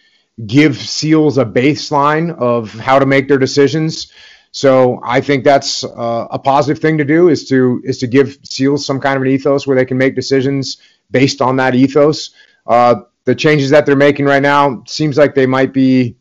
give 0.47 0.77
SEALs 0.77 1.37
a 1.37 1.45
baseline 1.45 2.35
of 2.39 2.73
how 2.73 2.99
to 2.99 3.07
make 3.07 3.29
their 3.29 3.39
decisions. 3.39 4.13
So 4.53 5.01
I 5.05 5.21
think 5.21 5.45
that's 5.45 5.85
uh, 5.85 6.27
a 6.31 6.39
positive 6.39 6.81
thing 6.81 6.99
to 6.99 7.05
do 7.05 7.29
is 7.29 7.49
to 7.49 7.83
is 7.85 7.99
to 7.99 8.07
give 8.07 8.39
SEALs 8.45 8.87
some 8.87 9.01
kind 9.01 9.17
of 9.17 9.23
an 9.23 9.29
ethos 9.29 9.67
where 9.67 9.77
they 9.77 9.85
can 9.85 9.99
make 9.99 10.15
decisions 10.15 10.79
based 11.11 11.43
on 11.43 11.57
that 11.57 11.75
ethos. 11.75 12.31
Uh, 12.67 13.03
the 13.31 13.35
changes 13.37 13.71
that 13.71 13.87
they're 13.87 13.95
making 13.95 14.25
right 14.25 14.43
now 14.43 14.83
seems 14.89 15.17
like 15.17 15.37
they 15.37 15.47
might 15.47 15.73
be. 15.73 16.17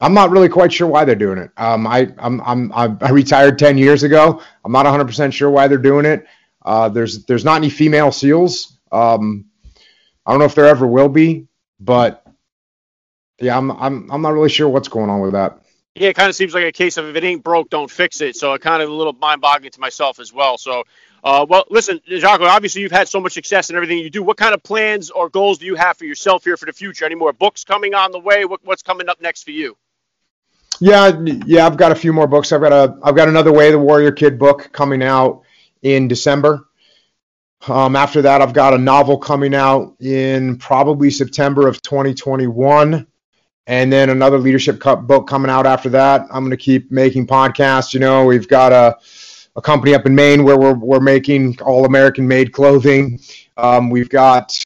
I'm 0.00 0.14
not 0.14 0.30
really 0.30 0.48
quite 0.48 0.72
sure 0.72 0.86
why 0.86 1.04
they're 1.04 1.14
doing 1.14 1.36
it. 1.36 1.50
Um, 1.58 1.86
I 1.86 2.08
I'm, 2.16 2.40
I'm 2.40 2.72
I 2.72 3.10
retired 3.10 3.58
10 3.58 3.76
years 3.76 4.04
ago. 4.04 4.40
I'm 4.64 4.72
not 4.72 4.86
100 4.86 5.04
percent 5.04 5.34
sure 5.34 5.50
why 5.50 5.68
they're 5.68 5.76
doing 5.76 6.06
it. 6.06 6.24
Uh, 6.64 6.88
there's 6.88 7.26
there's 7.26 7.44
not 7.44 7.56
any 7.56 7.68
female 7.68 8.10
SEALs. 8.10 8.78
Um, 8.90 9.44
I 10.24 10.30
don't 10.30 10.38
know 10.38 10.46
if 10.46 10.54
there 10.54 10.64
ever 10.64 10.86
will 10.86 11.10
be, 11.10 11.46
but 11.78 12.26
yeah, 13.38 13.58
I'm 13.58 13.70
I'm 13.70 14.10
I'm 14.10 14.22
not 14.22 14.32
really 14.32 14.48
sure 14.48 14.66
what's 14.66 14.88
going 14.88 15.10
on 15.10 15.20
with 15.20 15.32
that. 15.32 15.58
Yeah, 15.94 16.08
it 16.08 16.16
kind 16.16 16.30
of 16.30 16.36
seems 16.36 16.54
like 16.54 16.64
a 16.64 16.72
case 16.72 16.96
of 16.96 17.06
if 17.06 17.16
it 17.16 17.24
ain't 17.24 17.44
broke, 17.44 17.68
don't 17.68 17.90
fix 17.90 18.22
it. 18.22 18.34
So 18.36 18.54
it 18.54 18.62
kind 18.62 18.82
of 18.82 18.88
a 18.88 18.94
little 18.94 19.12
mind-boggling 19.12 19.72
to 19.72 19.80
myself 19.80 20.20
as 20.20 20.32
well. 20.32 20.56
So 20.56 20.84
uh, 21.24 21.44
well, 21.48 21.64
listen, 21.70 22.00
Jocko, 22.06 22.44
obviously 22.44 22.82
you've 22.82 22.92
had 22.92 23.08
so 23.08 23.20
much 23.20 23.32
success 23.32 23.70
in 23.70 23.76
everything 23.76 23.98
you 23.98 24.10
do. 24.10 24.22
What 24.22 24.36
kind 24.36 24.54
of 24.54 24.62
plans 24.62 25.10
or 25.10 25.28
goals 25.28 25.58
do 25.58 25.66
you 25.66 25.74
have 25.74 25.96
for 25.96 26.04
yourself 26.04 26.44
here 26.44 26.56
for 26.56 26.66
the 26.66 26.72
future? 26.72 27.04
Any 27.04 27.14
more 27.14 27.32
books 27.32 27.64
coming 27.64 27.94
on 27.94 28.12
the 28.12 28.20
way? 28.20 28.44
What, 28.44 28.60
what's 28.64 28.82
coming 28.82 29.08
up 29.08 29.20
next 29.20 29.42
for 29.42 29.50
you? 29.50 29.76
Yeah, 30.80 31.10
yeah, 31.24 31.66
I've 31.66 31.76
got 31.76 31.90
a 31.90 31.96
few 31.96 32.12
more 32.12 32.28
books. 32.28 32.52
I've 32.52 32.60
got 32.60 32.72
a, 32.72 32.96
I've 33.02 33.16
got 33.16 33.28
another 33.28 33.52
Way 33.52 33.70
the 33.72 33.78
Warrior 33.78 34.12
Kid 34.12 34.38
book 34.38 34.70
coming 34.72 35.02
out 35.02 35.42
in 35.82 36.06
December. 36.06 36.68
Um, 37.66 37.96
after 37.96 38.22
that, 38.22 38.40
I've 38.40 38.52
got 38.52 38.74
a 38.74 38.78
novel 38.78 39.18
coming 39.18 39.54
out 39.54 39.96
in 40.00 40.56
probably 40.58 41.10
September 41.10 41.66
of 41.66 41.82
2021, 41.82 43.06
and 43.66 43.92
then 43.92 44.10
another 44.10 44.38
leadership 44.38 44.80
book 44.80 45.26
coming 45.26 45.50
out 45.50 45.66
after 45.66 45.88
that. 45.90 46.22
I'm 46.30 46.44
going 46.44 46.50
to 46.50 46.56
keep 46.56 46.92
making 46.92 47.26
podcasts. 47.26 47.92
You 47.92 47.98
know, 47.98 48.24
we've 48.24 48.46
got 48.46 48.72
a 48.72 48.98
a 49.58 49.60
company 49.60 49.92
up 49.92 50.06
in 50.06 50.14
Maine 50.14 50.44
where 50.44 50.56
we're, 50.56 50.74
we're 50.74 51.00
making 51.00 51.60
all 51.60 51.84
American 51.84 52.28
made 52.28 52.52
clothing. 52.52 53.20
Um, 53.56 53.90
we've 53.90 54.08
got 54.08 54.64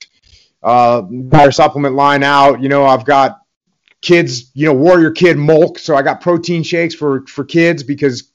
uh, 0.63 1.03
entire 1.11 1.51
supplement 1.51 1.95
line 1.95 2.23
out. 2.23 2.63
You 2.63 2.69
know, 2.69 2.85
I've 2.85 3.07
got 3.07 3.41
kids, 4.03 4.51
you 4.53 4.67
know, 4.67 4.75
Warrior 4.75 5.11
Kid 5.11 5.39
Milk. 5.39 5.79
So 5.79 5.97
I 5.97 6.03
got 6.03 6.21
protein 6.21 6.63
shakes 6.63 6.95
for 6.95 7.27
for 7.27 7.43
kids 7.43 7.83
because 7.83 8.33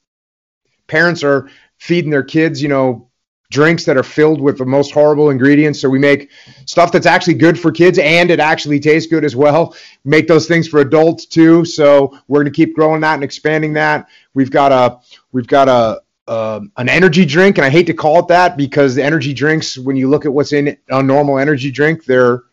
parents 0.87 1.23
are 1.23 1.47
feeding 1.77 2.09
their 2.09 2.23
kids, 2.23 2.59
you 2.59 2.69
know, 2.69 3.07
drinks 3.51 3.85
that 3.85 3.95
are 3.95 4.03
filled 4.03 4.41
with 4.41 4.57
the 4.57 4.65
most 4.65 4.91
horrible 4.91 5.29
ingredients. 5.29 5.79
So 5.79 5.89
we 5.89 5.99
make 5.99 6.31
stuff 6.65 6.91
that's 6.91 7.05
actually 7.05 7.35
good 7.35 7.59
for 7.59 7.71
kids 7.71 7.99
and 7.99 8.31
it 8.31 8.39
actually 8.39 8.79
tastes 8.79 9.07
good 9.07 9.23
as 9.23 9.35
well. 9.35 9.75
make 10.03 10.27
those 10.27 10.47
things 10.47 10.67
for 10.67 10.79
adults 10.79 11.27
too. 11.27 11.63
So 11.65 12.17
we're 12.27 12.39
going 12.39 12.51
to 12.51 12.55
keep 12.55 12.75
growing 12.75 13.01
that 13.01 13.13
and 13.13 13.23
expanding 13.23 13.73
that. 13.73 14.07
We've 14.33 14.51
got 14.51 14.71
a 14.71 14.99
we've 15.31 15.47
got 15.47 15.69
a 15.69 16.01
uh, 16.27 16.59
an 16.77 16.89
energy 16.89 17.25
drink, 17.25 17.57
and 17.57 17.65
I 17.65 17.69
hate 17.69 17.87
to 17.87 17.93
call 17.93 18.19
it 18.19 18.27
that 18.27 18.57
because 18.57 18.95
the 18.95 19.03
energy 19.03 19.33
drinks, 19.33 19.77
when 19.77 19.95
you 19.95 20.09
look 20.09 20.25
at 20.25 20.33
what's 20.33 20.53
in 20.53 20.77
a 20.89 21.01
normal 21.01 21.39
energy 21.39 21.71
drink, 21.71 22.05
they're 22.05 22.43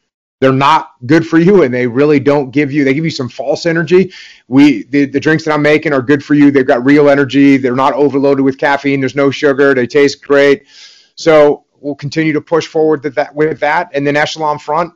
they're 0.40 0.52
not 0.52 0.92
good 1.06 1.26
for 1.26 1.38
you, 1.38 1.62
and 1.62 1.72
they 1.72 1.86
really 1.86 2.20
don't 2.20 2.50
give 2.50 2.70
you. 2.70 2.84
They 2.84 2.94
give 2.94 3.04
you 3.04 3.10
some 3.10 3.28
false 3.28 3.66
energy. 3.66 4.12
We 4.48 4.84
the, 4.84 5.06
the 5.06 5.20
drinks 5.20 5.44
that 5.44 5.52
I'm 5.52 5.62
making 5.62 5.92
are 5.92 6.02
good 6.02 6.24
for 6.24 6.34
you. 6.34 6.50
They've 6.50 6.66
got 6.66 6.84
real 6.84 7.08
energy. 7.08 7.56
They're 7.56 7.74
not 7.74 7.94
overloaded 7.94 8.44
with 8.44 8.58
caffeine. 8.58 9.00
There's 9.00 9.14
no 9.16 9.30
sugar. 9.30 9.74
They 9.74 9.86
taste 9.86 10.22
great. 10.22 10.66
So 11.14 11.64
we'll 11.80 11.94
continue 11.94 12.32
to 12.32 12.40
push 12.40 12.66
forward 12.66 13.02
with 13.02 13.14
that 13.14 13.34
with 13.34 13.60
that, 13.60 13.90
and 13.94 14.06
then 14.06 14.16
Echelon 14.16 14.58
Front, 14.58 14.92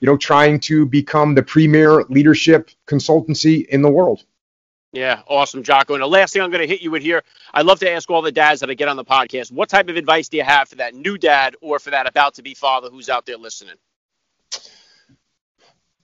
you 0.00 0.06
know, 0.06 0.16
trying 0.16 0.60
to 0.60 0.86
become 0.86 1.34
the 1.34 1.42
premier 1.42 2.04
leadership 2.04 2.70
consultancy 2.86 3.66
in 3.66 3.82
the 3.82 3.90
world. 3.90 4.24
Yeah, 4.94 5.22
awesome, 5.26 5.64
Jocko. 5.64 5.94
And 5.94 6.02
the 6.04 6.06
last 6.06 6.32
thing 6.32 6.40
I'm 6.40 6.52
going 6.52 6.60
to 6.60 6.68
hit 6.68 6.80
you 6.80 6.92
with 6.92 7.02
here, 7.02 7.24
I 7.52 7.62
love 7.62 7.80
to 7.80 7.90
ask 7.90 8.08
all 8.08 8.22
the 8.22 8.30
dads 8.30 8.60
that 8.60 8.70
I 8.70 8.74
get 8.74 8.86
on 8.86 8.94
the 8.94 9.04
podcast, 9.04 9.50
what 9.50 9.68
type 9.68 9.88
of 9.88 9.96
advice 9.96 10.28
do 10.28 10.36
you 10.36 10.44
have 10.44 10.68
for 10.68 10.76
that 10.76 10.94
new 10.94 11.18
dad 11.18 11.56
or 11.60 11.80
for 11.80 11.90
that 11.90 12.06
about 12.06 12.34
to 12.34 12.42
be 12.42 12.54
father 12.54 12.90
who's 12.90 13.08
out 13.08 13.26
there 13.26 13.36
listening? 13.36 13.74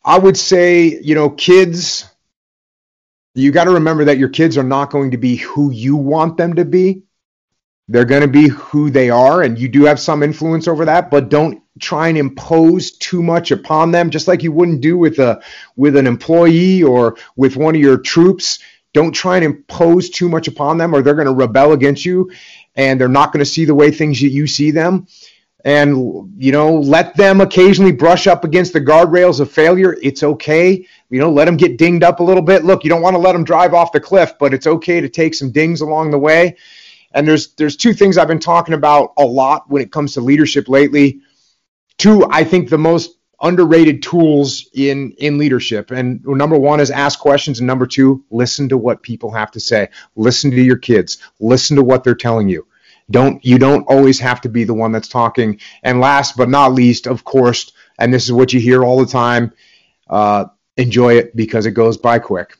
I 0.05 0.18
would 0.18 0.37
say, 0.37 0.98
you 1.00 1.14
know, 1.14 1.31
kids, 1.31 2.05
you 3.37 3.53
got 3.53 3.64
to 3.64 3.70
remember 3.70 4.07
that 4.07 4.18
your 4.18 4.29
kids 4.29 4.59
are 4.59 4.64
not 4.64 4.90
going 4.90 5.12
to 5.12 5.18
be 5.18 5.37
who 5.37 5.70
you 5.70 5.94
want 5.94 6.37
them 6.37 6.57
to 6.57 6.64
be. 6.64 7.05
They're 7.87 8.05
going 8.05 8.22
to 8.22 8.29
be 8.29 8.48
who 8.48 8.90
they 8.90 9.11
are, 9.11 9.42
and 9.42 9.57
you 9.57 9.68
do 9.68 9.85
have 9.85 10.00
some 10.00 10.24
influence 10.24 10.66
over 10.66 10.85
that, 10.85 11.12
but 11.12 11.29
don't 11.29 11.62
try 11.79 12.09
and 12.09 12.18
impose 12.18 12.92
too 12.92 13.22
much 13.22 13.53
upon 13.53 13.92
them, 13.92 14.11
just 14.11 14.26
like 14.29 14.42
you 14.42 14.53
wouldn't 14.53 14.81
do 14.81 14.96
with 14.98 15.18
a 15.20 15.42
with 15.76 15.96
an 15.96 16.07
employee 16.07 16.83
or 16.83 17.16
with 17.37 17.57
one 17.57 17.74
of 17.74 17.81
your 17.81 17.98
troops. 17.98 18.59
Don't 18.92 19.12
try 19.12 19.37
and 19.37 19.44
impose 19.44 20.11
too 20.11 20.29
much 20.29 20.48
upon 20.48 20.79
them, 20.79 20.94
or 20.94 21.03
they're 21.03 21.14
going 21.14 21.26
to 21.26 21.33
rebel 21.33 21.72
against 21.72 22.05
you, 22.05 22.31
and 22.74 23.00
they're 23.00 23.09
not 23.09 23.33
going 23.33 23.44
to 23.44 23.50
see 23.50 23.64
the 23.64 23.74
way 23.74 23.90
things 23.90 24.20
that 24.20 24.29
you 24.29 24.46
see 24.46 24.70
them. 24.70 25.07
And 25.64 26.33
you 26.42 26.53
know, 26.53 26.74
let 26.74 27.16
them 27.16 27.40
occasionally 27.40 27.92
brush 27.92 28.26
up 28.26 28.44
against 28.44 28.72
the 28.72 28.81
guardrails 28.81 29.40
of 29.40 29.50
failure. 29.50 29.96
It's 30.03 30.22
okay. 30.22 30.87
You 31.11 31.18
know, 31.18 31.31
let 31.31 31.44
them 31.44 31.57
get 31.57 31.76
dinged 31.76 32.03
up 32.03 32.20
a 32.20 32.24
little 32.24 32.42
bit. 32.42 32.64
Look, 32.64 32.83
you 32.83 32.90
don't 32.90 33.03
want 33.03 33.14
to 33.14 33.20
let 33.20 33.33
them 33.33 33.44
drive 33.44 33.74
off 33.74 33.92
the 33.92 34.00
cliff, 34.00 34.33
but 34.38 34.55
it's 34.55 34.66
okay 34.66 35.00
to 35.00 35.09
take 35.09 35.35
some 35.35 35.53
dings 35.53 35.83
along 35.83 36.11
the 36.11 36.18
way. 36.18 36.57
And 37.12 37.29
there's 37.29 37.55
there's 37.55 37.76
two 37.76 37.92
things 37.92 38.16
I've 38.16 38.29
been 38.29 38.38
talking 38.38 38.74
about 38.74 39.12
a 39.18 39.24
lot 39.24 39.68
when 39.68 39.83
it 39.83 39.92
comes 39.92 40.14
to 40.14 40.20
leadership 40.20 40.68
lately. 40.68 41.20
Two, 41.98 42.26
I 42.31 42.44
think 42.44 42.70
the 42.70 42.79
most 42.79 43.19
underrated 43.42 44.03
tools 44.03 44.68
in 44.74 45.12
in 45.12 45.38
leadership 45.38 45.90
and 45.90 46.24
number 46.24 46.59
one 46.59 46.81
is 46.81 46.90
ask 46.90 47.18
questions 47.18 47.59
and 47.59 47.66
number 47.66 47.87
two 47.87 48.22
listen 48.31 48.68
to 48.68 48.76
what 48.76 49.03
people 49.03 49.31
have 49.31 49.50
to 49.50 49.61
say 49.61 49.88
listen 50.14 50.50
to 50.50 50.61
your 50.61 50.76
kids 50.76 51.18
listen 51.40 51.76
to 51.76 51.83
what 51.83 52.05
they're 52.05 52.14
telling 52.14 52.48
you 52.48 52.66
don't 53.11 53.44
you 53.44 53.59
don't 53.59 53.85
always 53.85 54.20
have 54.20 54.40
to 54.40 54.48
be 54.48 54.64
the 54.64 54.74
one 54.74 54.92
that's 54.92 55.09
talking 55.09 55.59
and 55.83 56.00
last 56.00 56.37
but 56.37 56.48
not 56.48 56.72
least 56.72 57.07
of 57.07 57.24
course 57.24 57.72
and 57.98 58.12
this 58.12 58.24
is 58.24 58.33
what 58.33 58.53
you 58.53 58.61
hear 58.61 58.85
all 58.85 58.98
the 58.98 59.11
time 59.11 59.53
uh, 60.09 60.44
enjoy 60.76 61.14
it 61.14 61.35
because 61.35 61.66
it 61.66 61.72
goes 61.72 61.96
by 61.96 62.18
quick 62.18 62.57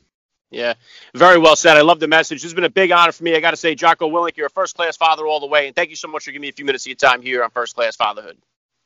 yeah, 0.51 0.73
very 1.15 1.37
well 1.37 1.55
said. 1.55 1.77
I 1.77 1.81
love 1.81 2.01
the 2.01 2.09
message. 2.09 2.41
This 2.41 2.51
has 2.51 2.53
been 2.53 2.65
a 2.65 2.69
big 2.69 2.91
honor 2.91 3.13
for 3.13 3.23
me. 3.23 3.33
I 3.35 3.39
got 3.39 3.51
to 3.51 3.57
say, 3.57 3.73
Jocko 3.73 4.09
Willink, 4.09 4.35
you're 4.35 4.47
a 4.47 4.49
first 4.49 4.75
class 4.75 4.97
father 4.97 5.25
all 5.25 5.39
the 5.39 5.47
way. 5.47 5.67
And 5.67 5.73
thank 5.73 5.91
you 5.91 5.95
so 5.95 6.09
much 6.09 6.25
for 6.25 6.31
giving 6.31 6.41
me 6.41 6.49
a 6.49 6.51
few 6.51 6.65
minutes 6.65 6.83
of 6.83 6.87
your 6.87 6.97
time 6.97 7.21
here 7.21 7.41
on 7.41 7.51
First 7.51 7.73
Class 7.73 7.95
Fatherhood. 7.95 8.37